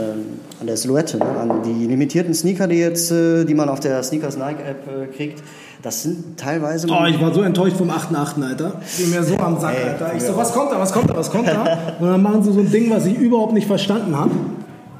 [0.60, 1.26] an der Silhouette, ne?
[1.26, 5.08] an die limitierten Sneaker, die jetzt, äh, die man auf der Sneakers Nike App äh,
[5.08, 5.44] kriegt.
[5.82, 6.88] Das sind teilweise.
[6.89, 8.74] Oh, ich war so enttäuscht vom 8.8., Alter.
[8.98, 10.13] Ging mir so am Sack, Alter.
[10.15, 11.96] Ich so, was kommt da, was kommt da, was kommt da?
[12.00, 14.32] Und dann machen sie so ein Ding, was ich überhaupt nicht verstanden habe.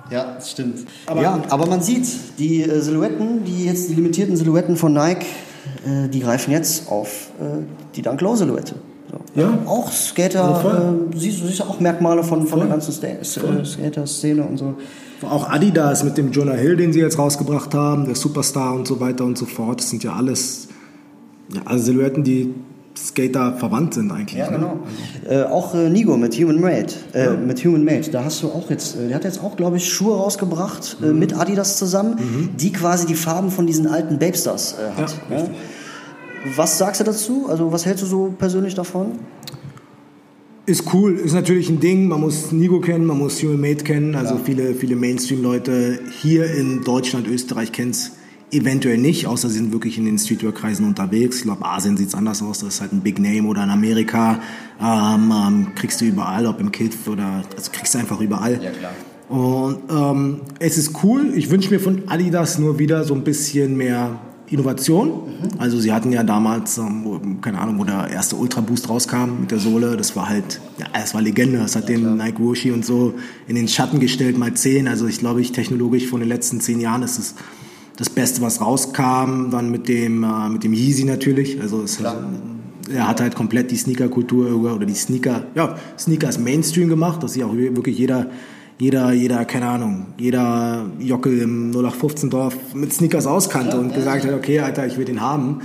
[0.10, 0.80] Ja, das stimmt.
[1.06, 5.26] Aber, ja, aber man sieht, die äh, Silhouetten, die jetzt die limitierten Silhouetten von Nike,
[5.86, 7.64] äh, die greifen jetzt auf äh,
[7.96, 8.76] die Dunk Low Silhouette.
[9.36, 9.58] Ja.
[9.66, 14.76] Auch Skater, also siehst du siehst auch Merkmale von, von der ganzen Skater-Szene und so.
[15.30, 19.00] Auch Adidas mit dem Jonah Hill, den sie jetzt rausgebracht haben, der Superstar und so
[19.00, 19.80] weiter und so fort.
[19.80, 20.68] Das sind ja alles
[21.54, 22.54] Ja, also Silhouetten, die
[22.98, 24.38] Skater verwandt sind eigentlich.
[24.38, 24.58] Ja, ne?
[24.58, 24.80] genau.
[25.30, 26.94] Äh, auch äh, Nigo mit Human Made.
[27.14, 27.32] Äh, ja.
[27.32, 28.10] Mit Human Made.
[28.12, 31.08] Da hast du auch jetzt, äh, der hat jetzt auch, glaube ich, Schuhe rausgebracht äh,
[31.08, 31.20] mhm.
[31.20, 32.50] mit Adidas zusammen, mhm.
[32.58, 35.16] die quasi die Farben von diesen alten Babestars äh, hat.
[35.30, 35.48] Ja,
[36.56, 37.48] was sagst du dazu?
[37.50, 39.20] Also was hältst du so persönlich davon?
[40.66, 42.08] Ist cool, ist natürlich ein Ding.
[42.08, 44.16] Man muss Nigo kennen, man muss Human Made kennen.
[44.16, 44.42] Also ja.
[44.44, 48.12] viele, viele Mainstream-Leute hier in Deutschland, Österreich kennen es
[48.52, 51.38] eventuell nicht, außer sie sind wirklich in den Streetwear-Kreisen unterwegs.
[51.38, 53.70] Ich glaube, Asien sieht es anders aus, das ist halt ein Big Name oder in
[53.70, 54.42] Amerika
[54.82, 58.62] ähm, ähm, kriegst du überall, ob im Kids oder, also kriegst du einfach überall.
[58.62, 58.92] Ja, klar.
[59.30, 61.32] Und ähm, es ist cool.
[61.36, 64.20] Ich wünsche mir von Adidas nur wieder so ein bisschen mehr
[64.52, 65.08] Innovation.
[65.08, 65.60] Mhm.
[65.60, 69.52] Also sie hatten ja damals, ähm, keine Ahnung, wo der erste Ultra Boost rauskam mit
[69.52, 71.60] der Sohle, das war halt, ja, es war Legende.
[71.60, 73.14] Das hat ja, den Nike Roshi und so
[73.48, 74.88] in den Schatten gestellt, mal zehn.
[74.88, 77.36] Also ich glaube, ich technologisch von den letzten zehn Jahren ist es
[77.96, 79.50] das Beste, was rauskam.
[79.52, 81.62] Dann mit dem, äh, mit dem Yeezy natürlich.
[81.62, 87.24] Also es, er hat halt komplett die Sneaker-Kultur oder die Sneaker, ja, Sneakers Mainstream gemacht,
[87.24, 88.28] dass sich auch wirklich jeder
[88.82, 94.60] jeder, jeder, keine Ahnung, jeder Jockel im 0815-Dorf mit Sneakers auskannte und gesagt hat, okay,
[94.60, 95.62] Alter, ich will den haben.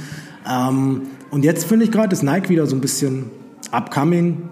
[0.46, 1.00] Ähm,
[1.30, 3.30] und jetzt finde ich gerade, ist Nike wieder so ein bisschen
[3.70, 4.50] upcoming.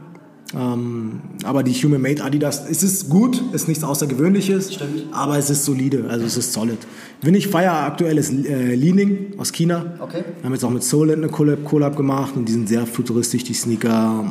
[0.55, 5.09] Ähm, aber die Human Made Adidas, es ist gut, ist nichts Außergewöhnliches, Stimmt.
[5.13, 6.79] aber es ist solide, also es ist solid.
[7.21, 9.99] Wenn ich feiere aktuell ist äh, Leaning aus China.
[10.01, 10.25] Okay.
[10.39, 13.45] Wir haben jetzt auch mit Solent eine Collab, Collab gemacht und die sind sehr futuristisch,
[13.45, 14.25] die Sneaker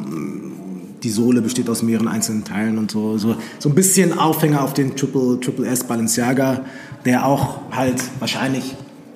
[1.03, 3.17] die Sohle besteht aus mehreren einzelnen Teilen und so.
[3.17, 6.61] So, so ein bisschen Aufhänger auf den Triple, Triple S Balenciaga,
[7.05, 8.75] der auch halt wahrscheinlich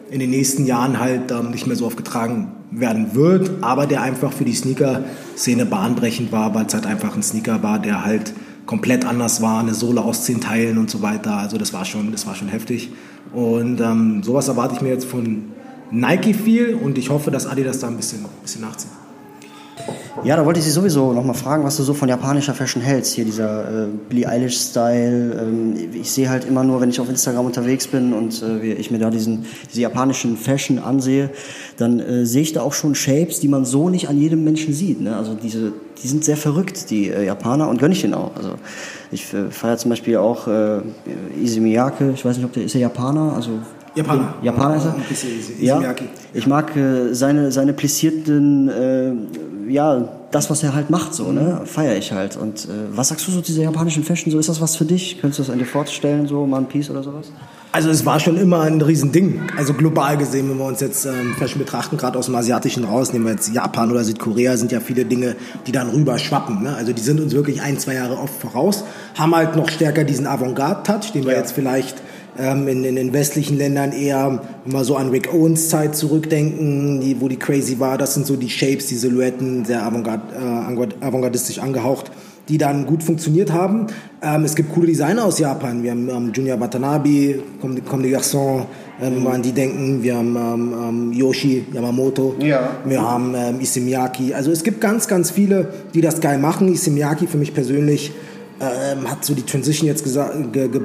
[0.09, 4.01] in den nächsten Jahren halt ähm, nicht mehr so oft getragen werden wird, aber der
[4.01, 8.33] einfach für die Sneaker-Szene bahnbrechend war, weil es halt einfach ein Sneaker war, der halt
[8.65, 11.37] komplett anders war, eine Sohle aus zehn Teilen und so weiter.
[11.37, 12.91] Also das war schon, das war schon heftig.
[13.33, 15.45] Und ähm, sowas erwarte ich mir jetzt von
[15.91, 18.91] Nike viel und ich hoffe, dass Adidas da ein bisschen, ein bisschen nachzieht.
[20.23, 22.81] Ja, da wollte ich Sie sowieso noch mal fragen, was du so von japanischer Fashion
[22.81, 23.13] hältst.
[23.13, 25.39] Hier dieser äh, Billie Eilish-Style.
[25.39, 28.89] Ähm, ich sehe halt immer nur, wenn ich auf Instagram unterwegs bin und äh, ich
[28.89, 31.29] mir da diesen, diese japanischen Fashion ansehe,
[31.77, 34.73] dann äh, sehe ich da auch schon Shapes, die man so nicht an jedem Menschen
[34.73, 34.99] sieht.
[35.01, 35.15] Ne?
[35.15, 35.71] Also diese,
[36.03, 38.35] die sind sehr verrückt, die äh, Japaner, und gönne ich denen auch.
[38.35, 38.55] Also
[39.11, 40.81] ich äh, feiere zum Beispiel auch äh,
[41.59, 42.11] Miyake.
[42.15, 43.33] Ich weiß nicht, ob der ist der Japaner.
[43.33, 43.51] Also
[43.97, 44.33] Japaner.
[44.41, 45.63] Japaner ist er?
[45.63, 45.95] Ja,
[46.33, 51.61] ich mag äh, seine, seine plissierten, äh, ja, das, was er halt macht, so, ne,
[51.65, 52.37] feiere ich halt.
[52.37, 54.31] Und äh, was sagst du so zu dieser japanischen Fashion?
[54.31, 55.19] So, ist das was für dich?
[55.19, 57.31] Könntest du das an dir vorstellen, so ein Piece oder sowas?
[57.71, 59.41] Also es war schon immer ein Riesending.
[59.57, 63.13] Also global gesehen, wenn wir uns jetzt ähm, Fashion betrachten, gerade aus dem Asiatischen raus,
[63.13, 66.63] nehmen wir jetzt Japan oder Südkorea, sind ja viele Dinge, die dann rüber schwappen.
[66.63, 66.75] Ne?
[66.75, 68.83] Also die sind uns wirklich ein, zwei Jahre oft voraus,
[69.15, 71.39] haben halt noch stärker diesen Avantgarde-Touch, den wir ja.
[71.39, 72.01] jetzt vielleicht
[72.37, 77.27] in, in, den westlichen Ländern eher mal so an Rick Owens Zeit zurückdenken, die, wo
[77.27, 77.97] die crazy war.
[77.97, 82.11] Das sind so die Shapes, die Silhouetten, sehr avantgard, äh, avantgardistisch angehaucht
[82.49, 83.87] die dann gut funktioniert haben.
[84.21, 85.83] Ähm, es gibt coole Designer aus Japan.
[85.83, 88.65] Wir haben ähm, Junior Watanabe, Comme, Comme des Garçons,
[89.01, 90.01] ähm, wenn wir an die denken.
[90.01, 92.35] Wir haben ähm, ähm, Yoshi Yamamoto.
[92.39, 92.77] Ja.
[92.85, 94.33] Wir haben ähm, Isemiaki.
[94.33, 96.71] Also es gibt ganz, ganz viele, die das geil machen.
[96.71, 98.11] Isemiaki für mich persönlich
[98.59, 100.81] ähm, hat so die Transition jetzt ge ge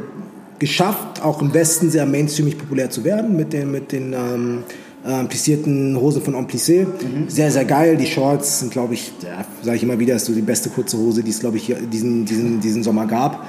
[0.62, 4.62] geschafft, auch im Westen sehr mainstreamig populär zu werden mit den, mit den ähm,
[5.04, 6.86] äh, plissierten Hosen von Omplissé.
[6.86, 7.28] Mhm.
[7.28, 7.96] Sehr, sehr geil.
[7.96, 10.96] Die Shorts sind, glaube ich, ja, sage ich immer wieder, ist so die beste kurze
[10.96, 13.44] Hose, die es, glaube ich, diesen, diesen, diesen Sommer gab.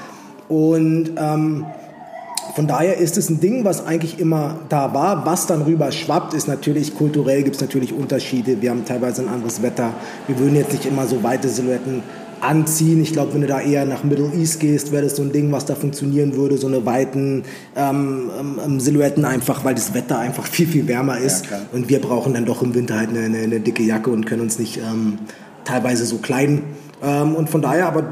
[0.50, 1.68] Und ähm,
[2.56, 5.24] von daher ist es ein Ding, was eigentlich immer da war.
[5.24, 8.60] Was dann rüber schwappt, ist natürlich kulturell gibt es natürlich Unterschiede.
[8.60, 9.94] Wir haben teilweise ein anderes Wetter.
[10.26, 12.02] Wir würden jetzt nicht immer so weite Silhouetten
[12.44, 13.02] anziehen.
[13.02, 15.52] Ich glaube, wenn du da eher nach Middle East gehst, wäre das so ein Ding,
[15.52, 17.44] was da funktionieren würde, so eine weiten
[17.76, 18.30] ähm,
[18.64, 21.46] ähm, Silhouetten einfach, weil das Wetter einfach viel, viel wärmer ist.
[21.50, 24.26] Ja, und wir brauchen dann doch im Winter halt eine, eine, eine dicke Jacke und
[24.26, 25.20] können uns nicht ähm,
[25.64, 26.64] teilweise so kleiden.
[27.02, 28.04] Ähm, und von daher, aber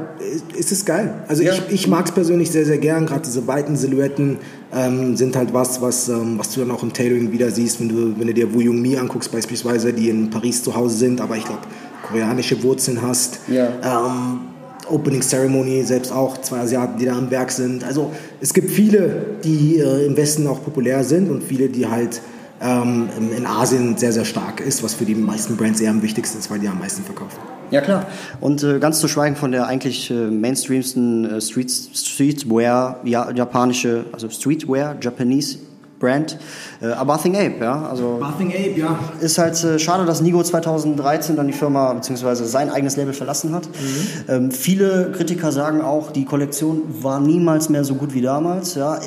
[0.56, 1.14] ist es geil.
[1.28, 1.52] Also ja.
[1.52, 3.06] ich, ich mag es persönlich sehr, sehr gern.
[3.06, 4.38] Gerade diese weiten Silhouetten
[4.74, 8.18] ähm, sind halt was, was, was du dann auch im Tailoring wieder siehst, wenn du,
[8.18, 11.20] wenn du dir Wu Jung Mi anguckst beispielsweise, die in Paris zu Hause sind.
[11.20, 11.62] Aber ich glaube,
[12.02, 13.40] koreanische Wurzeln hast.
[13.48, 13.68] Ja.
[13.82, 14.40] Ähm,
[14.88, 17.84] Opening Ceremony selbst auch zwei Asiaten, die da am Werk sind.
[17.84, 22.20] Also es gibt viele, die äh, im Westen auch populär sind und viele, die halt
[22.60, 26.38] ähm, in Asien sehr, sehr stark ist, was für die meisten Brands eher am wichtigsten
[26.38, 27.38] ist, weil die am meisten verkaufen.
[27.70, 28.06] Ja klar.
[28.40, 34.04] Und äh, ganz zu schweigen von der eigentlich äh, mainstreamsten äh, Street, Streetwear, ja, japanische,
[34.12, 35.58] also Streetwear, Japanese
[36.02, 36.36] Brand.
[36.80, 37.86] Äh, Bathing Ape, ja.
[37.88, 38.98] Also Bathing Ape, ja.
[39.20, 42.44] Ist halt äh, schade, dass Nigo 2013 dann die Firma bzw.
[42.44, 43.66] sein eigenes Label verlassen hat.
[43.66, 44.28] Mhm.
[44.28, 48.74] Ähm, viele Kritiker sagen auch, die Kollektion war niemals mehr so gut wie damals.
[48.74, 48.98] Ja.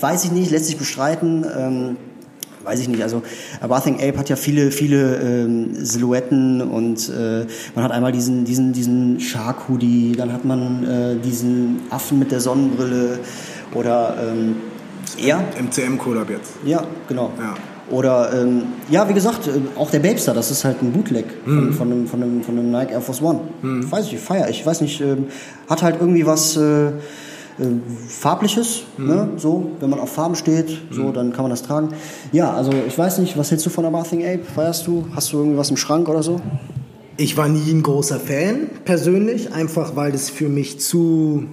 [0.00, 1.44] Weiß ich nicht, lässt sich bestreiten.
[1.58, 1.96] Ähm,
[2.62, 3.22] weiß ich nicht, also
[3.68, 7.44] Bathing Ape hat ja viele, viele ähm, Silhouetten und äh,
[7.74, 12.32] man hat einmal diesen, diesen, diesen Shark Hoodie, dann hat man äh, diesen Affen mit
[12.32, 13.18] der Sonnenbrille
[13.74, 14.56] oder ähm,
[15.18, 15.42] ja.
[15.60, 16.52] MCM Collab jetzt.
[16.64, 17.32] Ja, genau.
[17.38, 17.54] Ja.
[17.90, 21.72] Oder, ähm, ja, wie gesagt, äh, auch der Babester, das ist halt ein Bootleg von,
[21.72, 23.40] von, einem, von, einem, von einem Nike Air Force One.
[23.62, 24.64] Weiß ich, feier ich.
[24.64, 25.26] weiß nicht, ähm,
[25.68, 26.92] hat halt irgendwie was äh, äh,
[28.08, 29.28] Farbliches, ne?
[29.36, 31.90] so, wenn man auf Farben steht, so, dann kann man das tragen.
[32.32, 34.44] Ja, also ich weiß nicht, was hältst du von der Bathing Ape?
[34.44, 35.06] Feierst du?
[35.14, 36.40] Hast du irgendwie was im Schrank oder so?
[37.16, 41.44] Ich war nie ein großer Fan, persönlich, einfach weil das für mich zu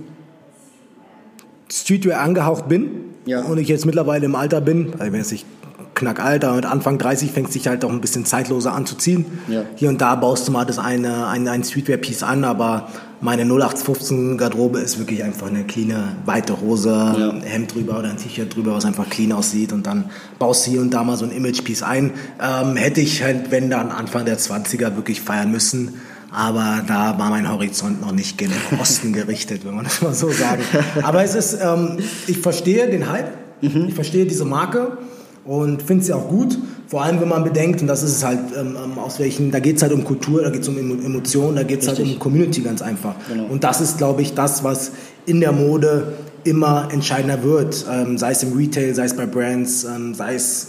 [1.70, 3.11] Streetwear angehaucht bin.
[3.26, 3.42] Ja.
[3.44, 5.46] Und ich jetzt mittlerweile im Alter bin, also ich bin jetzt nicht
[5.94, 9.26] knackalter, mit Anfang 30 fängt sich halt auch ein bisschen zeitloser an zu ziehen.
[9.48, 9.64] Ja.
[9.76, 12.88] Hier und da baust du mal das eine, ein, ein Streetwear-Piece an, aber
[13.20, 17.30] meine 0815-Garderobe ist wirklich einfach eine cleane, weite Hose, Ja.
[17.30, 20.06] ein Hemd drüber oder ein T-Shirt drüber, was einfach clean aussieht und dann
[20.40, 22.12] baust du hier und da mal so ein Image-Piece ein.
[22.42, 25.96] Ähm, hätte ich halt, wenn dann Anfang der 20er wirklich feiern müssen,
[26.32, 30.30] aber da war mein Horizont noch nicht gen Osten gerichtet, wenn man das mal so
[30.32, 30.62] sagen.
[31.04, 34.98] Aber es ist, ähm, ich verstehe den Hype, ich verstehe diese Marke
[35.46, 36.58] und finde sie auch gut.
[36.88, 39.60] Vor allem, wenn man bedenkt, und das ist es halt, ähm, ähm, aus welchen, da
[39.60, 42.00] geht es halt um Kultur, da geht es um Emo- Emotionen, da geht es halt
[42.00, 43.16] um Community ganz einfach.
[43.30, 43.46] Genau.
[43.46, 44.92] Und das ist, glaube ich, das, was
[45.26, 46.14] in der Mode
[46.44, 47.86] immer entscheidender wird.
[47.90, 50.68] Ähm, sei es im Retail, sei es bei Brands, ähm, sei es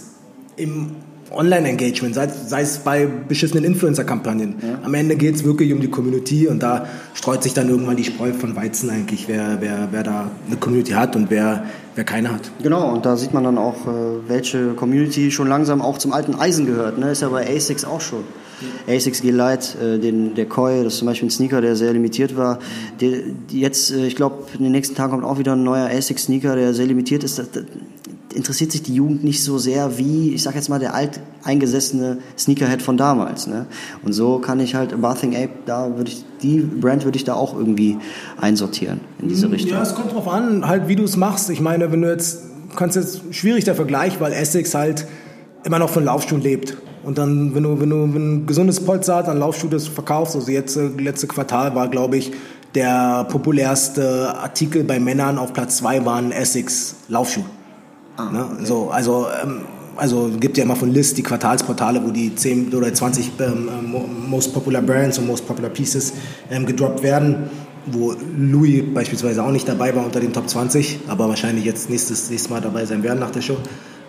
[0.55, 0.91] im
[1.33, 4.55] Online-Engagement, sei, sei es bei beschissenen Influencer-Kampagnen.
[4.83, 8.03] Am Ende geht es wirklich um die Community und da streut sich dann irgendwann die
[8.03, 11.65] Spreu von Weizen eigentlich, wer, wer, wer da eine Community hat und wer,
[11.95, 12.51] wer keine hat.
[12.61, 16.35] Genau, und da sieht man dann auch, äh, welche Community schon langsam auch zum alten
[16.35, 16.97] Eisen gehört.
[16.97, 17.11] Ne?
[17.11, 18.23] Ist ja bei ASICS auch schon.
[18.87, 21.93] ASICS G Lite, äh, den, der Koi, das ist zum Beispiel ein Sneaker, der sehr
[21.93, 22.59] limitiert war.
[23.01, 23.19] Der,
[23.49, 26.55] jetzt, äh, ich glaube, in den nächsten Tagen kommt auch wieder ein neuer ASICS Sneaker,
[26.55, 27.39] der sehr limitiert ist.
[27.39, 27.63] Das, das,
[28.33, 32.81] interessiert sich die Jugend nicht so sehr wie, ich sag jetzt mal, der alteingesessene Sneakerhead
[32.81, 33.47] von damals.
[33.47, 33.65] Ne?
[34.03, 37.33] Und so kann ich halt Bathing Ape, da würde ich, die Brand würde ich da
[37.33, 37.97] auch irgendwie
[38.39, 39.73] einsortieren in diese Richtung.
[39.73, 41.49] Ja, es kommt drauf an, halt wie du es machst.
[41.49, 42.43] Ich meine, wenn du jetzt,
[42.75, 45.07] kannst jetzt schwierig der Vergleich, weil Essex halt
[45.63, 46.77] immer noch von Laufschuhen lebt.
[47.03, 50.49] Und dann, wenn du, wenn du ein gesundes Polster hast, an Laufschuh das verkaufst, also
[50.49, 52.31] jetzt äh, letzte Quartal war, glaube ich,
[52.75, 56.95] der populärste Artikel bei Männern auf Platz zwei war ein Essex
[58.17, 58.33] Laufschuh.
[58.33, 58.65] ne?
[58.65, 59.61] so, also, ähm,
[59.95, 63.91] also gibt ja immer von List die Quartalsportale, wo die 10 oder 20 ähm, ähm,
[63.91, 66.13] mo- Most Popular Brands und Most Popular Pieces
[66.49, 67.49] ähm, gedroppt werden,
[67.87, 72.29] wo Louis beispielsweise auch nicht dabei war unter den Top 20, aber wahrscheinlich jetzt nächstes,
[72.29, 73.57] nächstes Mal dabei sein werden nach der Show.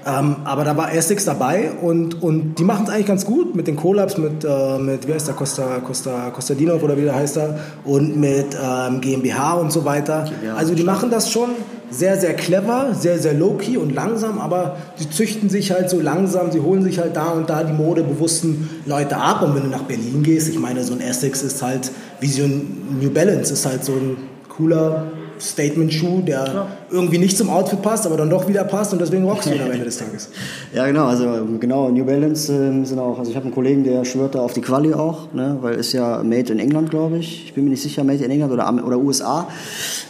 [0.07, 3.67] Ähm, aber da war Essex dabei und, und die machen es eigentlich ganz gut mit
[3.67, 7.39] den Collabs, mit, äh, mit wie heißt der, Costa, Costa, Kostadinov oder wie der heißt
[7.39, 10.27] er, und mit ähm, GmbH und so weiter.
[10.57, 11.49] Also die machen das schon
[11.95, 16.51] sehr, sehr clever, sehr, sehr low-key und langsam, aber sie züchten sich halt so langsam,
[16.51, 19.43] sie holen sich halt da und da die modebewussten Leute ab.
[19.43, 21.91] Und wenn du nach Berlin gehst, ich meine, so ein Essex ist halt,
[22.21, 24.17] wie so ein New Balance, ist halt so ein
[24.49, 25.07] cooler
[25.41, 29.49] Statement-Schuh, der irgendwie nicht zum Outfit passt, aber dann doch wieder passt und deswegen rockst
[29.49, 30.31] du ihn am Ende des Tages.
[30.75, 34.05] Ja, genau, also genau, New Balance ähm, sind auch, also ich habe einen Kollegen, der
[34.05, 37.45] schwört da auf die Quali auch, ne, weil ist ja made in England, glaube ich.
[37.47, 39.49] Ich bin mir nicht sicher, made in England oder, oder USA.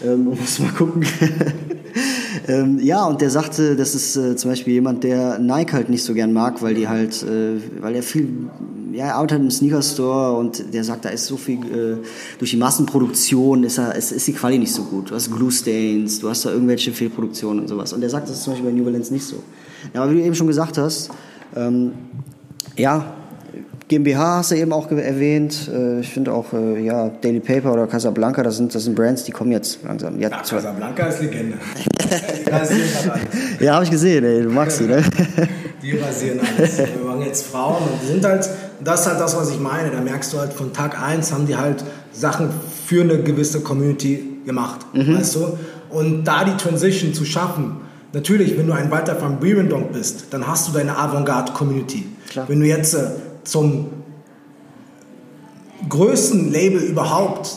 [0.02, 1.04] Ähm, muss mal gucken.
[2.46, 6.04] Ähm, ja, und der sagte, das ist äh, zum Beispiel jemand, der Nike halt nicht
[6.04, 8.28] so gern mag, weil die halt, äh, weil er viel,
[8.92, 11.96] ja, er arbeitet im Sneaker-Store und der sagt, da ist so viel, äh,
[12.38, 15.10] durch die Massenproduktion ist, er, ist, ist die Quali nicht so gut.
[15.10, 17.94] Du hast Glue Stains, du hast da irgendwelche Fehlproduktionen und sowas.
[17.94, 19.36] Und der sagt, das ist zum Beispiel bei New Balance nicht so.
[19.94, 21.10] Ja, aber wie du eben schon gesagt hast,
[21.56, 21.92] ähm,
[22.76, 23.14] ja,
[23.88, 25.68] GmbH hast du eben auch erwähnt.
[25.72, 29.24] Äh, ich finde auch, äh, ja, Daily Paper oder Casablanca, das sind, das sind Brands,
[29.24, 30.18] die kommen jetzt langsam.
[30.18, 31.58] Ja, zwar- Casablanca ist Legende.
[32.46, 33.20] Die rasieren alles.
[33.60, 35.02] ja habe ich gesehen, ey, du magst sie, ne?
[35.82, 36.78] Die rasieren alles.
[36.78, 38.48] Wir machen jetzt Frauen und die sind halt,
[38.82, 39.90] das ist halt das, was ich meine.
[39.90, 42.48] Da merkst du halt von Tag 1 haben die halt Sachen
[42.86, 45.58] für eine gewisse Community gemacht, weißt du?
[45.90, 47.76] Und da die Transition zu schaffen,
[48.14, 52.06] natürlich, wenn du ein Walter van Beerendonk bist, dann hast du deine Avantgarde-Community.
[52.48, 53.00] Wenn du jetzt äh,
[53.44, 53.86] zum
[55.88, 57.50] größten Label überhaupt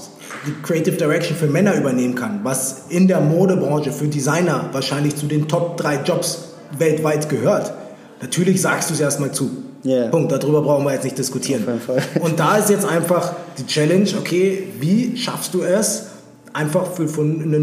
[0.45, 5.25] die Creative Direction für Männer übernehmen kann, was in der Modebranche für Designer wahrscheinlich zu
[5.25, 7.73] den Top 3 Jobs weltweit gehört.
[8.21, 9.49] Natürlich sagst du es erstmal zu.
[9.83, 10.07] Ja.
[10.07, 11.63] Punkt, darüber brauchen wir jetzt nicht diskutieren.
[12.21, 16.07] Und da ist jetzt einfach die Challenge, okay, wie schaffst du es,
[16.53, 17.57] einfach für, eine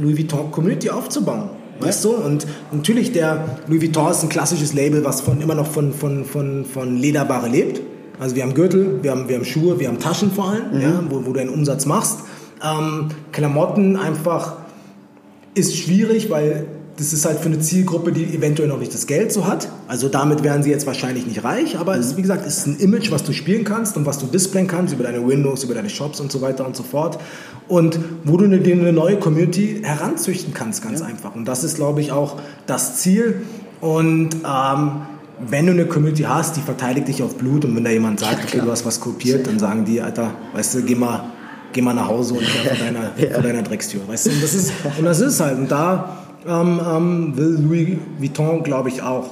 [0.00, 1.50] Louis Vuitton Community aufzubauen?
[1.80, 2.10] Weißt du?
[2.10, 6.24] Und natürlich, der Louis Vuitton ist ein klassisches Label, was von, immer noch von, von,
[6.24, 7.80] von, von Lederware lebt.
[8.20, 11.02] Also wir haben Gürtel, wir haben, wir haben Schuhe, wir haben Taschen vor allem, ja,
[11.08, 12.20] wo, wo du einen Umsatz machst.
[12.62, 14.58] Ähm, Klamotten einfach
[15.54, 16.66] ist schwierig, weil
[16.96, 19.68] das ist halt für eine Zielgruppe, die eventuell noch nicht das Geld so hat.
[19.88, 22.78] Also damit wären sie jetzt wahrscheinlich nicht reich, aber es, wie gesagt, es ist ein
[22.78, 25.88] Image, was du spielen kannst und was du displayen kannst über deine Windows, über deine
[25.88, 27.18] Shops und so weiter und so fort.
[27.68, 31.06] Und wo du dir eine neue Community heranzüchten kannst, ganz ja.
[31.06, 31.34] einfach.
[31.34, 33.42] Und das ist, glaube ich, auch das Ziel.
[33.80, 35.02] Und ähm,
[35.40, 38.44] wenn du eine Community hast, die verteidigt dich auf Blut und wenn da jemand sagt,
[38.44, 41.24] okay, du hast was kopiert, dann sagen die, Alter, weißt du, geh mal,
[41.72, 43.34] geh mal nach Hause und vor deiner, ja.
[43.34, 44.02] vor deiner Dreckstür.
[44.06, 44.30] Weißt du?
[44.30, 45.58] Und das ist, und das ist halt.
[45.58, 47.88] Und da ähm, ähm, will Louis
[48.18, 49.30] Vuitton, glaube ich, auch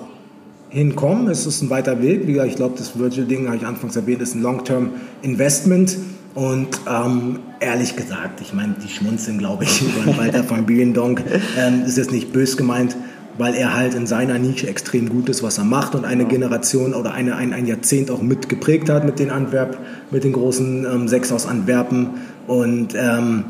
[0.70, 1.28] hinkommen.
[1.28, 2.26] Es ist ein weiter Weg.
[2.26, 5.98] Wie gesagt, ich glaube, das Virtual-Ding, habe ich anfangs erwähnt, ist ein Long-Term-Investment.
[6.34, 11.24] Und ähm, ehrlich gesagt, ich meine, die schmunzeln, glaube ich, über Walter von Bielendonk.
[11.58, 12.96] Ähm, ist jetzt nicht bös gemeint,
[13.36, 16.94] weil er halt in seiner Nische extrem gut ist, was er macht und eine Generation
[16.94, 19.78] oder eine, ein, ein Jahrzehnt auch mitgeprägt hat mit den Antwerp,
[20.12, 22.10] mit den großen ähm, Sechs aus Antwerpen.
[22.46, 23.44] Und ähm,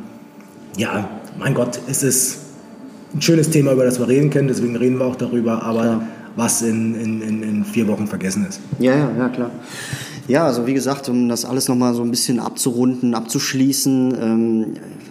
[0.76, 1.08] ja,
[1.38, 2.38] mein Gott, es ist
[3.14, 6.02] ein schönes Thema, über das wir reden können, deswegen reden wir auch darüber, aber ja.
[6.36, 8.60] was in, in, in, vier Wochen vergessen ist.
[8.78, 9.50] Ja, ja, ja, klar.
[10.28, 14.66] Ja, also wie gesagt, um das alles nochmal so ein bisschen abzurunden, abzuschließen, ähm,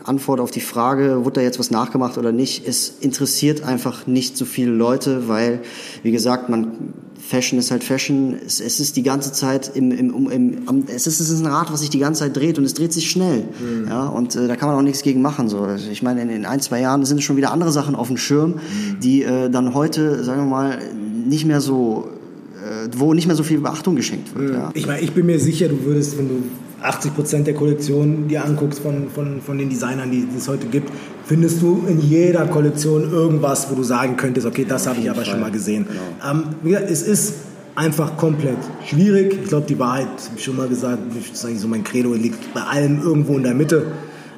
[0.05, 4.37] Antwort auf die Frage, wurde da jetzt was nachgemacht oder nicht, es interessiert einfach nicht
[4.37, 5.59] so viele Leute, weil,
[6.03, 6.93] wie gesagt, man
[7.29, 8.35] Fashion ist halt Fashion.
[8.43, 11.45] Es, es ist die ganze Zeit im, im, im, im es, ist, es ist ein
[11.45, 13.43] Rad, was sich die ganze Zeit dreht und es dreht sich schnell.
[13.59, 13.87] Mhm.
[13.87, 15.47] Ja, und äh, da kann man auch nichts gegen machen.
[15.47, 15.59] So.
[15.59, 18.17] Also ich meine, in, in ein, zwei Jahren sind schon wieder andere Sachen auf dem
[18.17, 18.99] Schirm, mhm.
[18.99, 20.79] die äh, dann heute, sagen wir mal,
[21.27, 22.09] nicht mehr so
[22.55, 24.49] äh, wo nicht mehr so viel Beachtung geschenkt wird.
[24.49, 24.55] Mhm.
[24.55, 24.71] Ja.
[24.73, 26.43] Ich meine, ich bin mir sicher, du würdest, wenn du
[26.81, 30.67] 80 Prozent der Kollektionen dir anguckst von, von, von den Designern, die, die es heute
[30.67, 30.91] gibt,
[31.25, 35.25] findest du in jeder Kollektion irgendwas, wo du sagen könntest, okay, das habe ich aber
[35.25, 35.85] schon mal gesehen.
[35.87, 36.31] Genau.
[36.31, 37.35] Ähm, es ist
[37.75, 39.37] einfach komplett schwierig.
[39.43, 42.13] Ich glaube, die Wahrheit, habe ich schon mal gesagt, das ist eigentlich so mein Credo,
[42.13, 43.87] liegt bei allem irgendwo in der Mitte.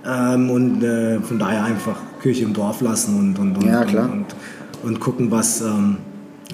[0.06, 3.96] Ähm, und äh, von daher einfach Kirche im Dorf lassen und, und, und, ja, und,
[3.96, 4.26] und,
[4.84, 5.98] und, gucken, was, ähm,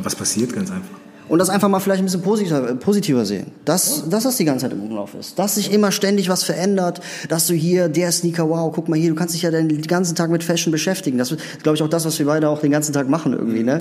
[0.03, 0.97] was passiert, ganz einfach
[1.29, 3.47] und das einfach mal vielleicht ein bisschen positiver, positiver sehen.
[3.65, 5.37] Dass, dass das die ganze Zeit im Umlauf ist.
[5.37, 7.01] Dass sich immer ständig was verändert.
[7.29, 10.15] Dass du hier, der Sneaker, wow, guck mal hier, du kannst dich ja den ganzen
[10.15, 11.17] Tag mit Fashion beschäftigen.
[11.17, 13.63] Das ist, glaube ich, auch das, was wir beide auch den ganzen Tag machen irgendwie.
[13.63, 13.77] Ne?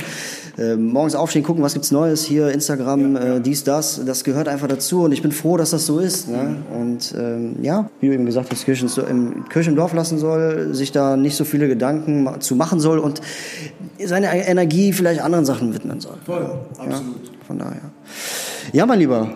[0.59, 4.05] Äh, morgens aufstehen, gucken, was gibt's Neues hier, Instagram, äh, dies, das.
[4.05, 6.28] Das gehört einfach dazu und ich bin froh, dass das so ist.
[6.28, 6.57] Ne?
[6.72, 10.74] Und ähm, ja, wie du eben gesagt hast, Kirche im, Kirche im Dorf lassen soll,
[10.74, 13.20] sich da nicht so viele Gedanken zu machen soll und
[14.05, 16.16] seine Energie vielleicht anderen Sachen widmen soll.
[16.24, 17.24] Voll, absolut.
[17.24, 17.32] Ja?
[17.47, 17.90] Von daher.
[18.72, 19.30] Ja, mein Lieber,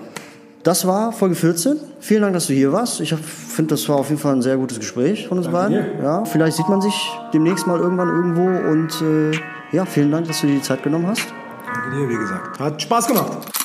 [0.62, 1.76] das war Folge 14.
[2.00, 3.00] Vielen Dank, dass du hier warst.
[3.00, 5.96] Ich finde, das war auf jeden Fall ein sehr gutes Gespräch von uns Danke beiden.
[5.98, 6.02] Dir.
[6.04, 6.94] Ja, vielleicht sieht man sich
[7.32, 11.06] demnächst mal irgendwann irgendwo und äh, ja, vielen Dank, dass du dir die Zeit genommen
[11.06, 11.26] hast.
[11.66, 12.58] Danke dir, wie gesagt.
[12.58, 13.59] Hat Spaß gemacht.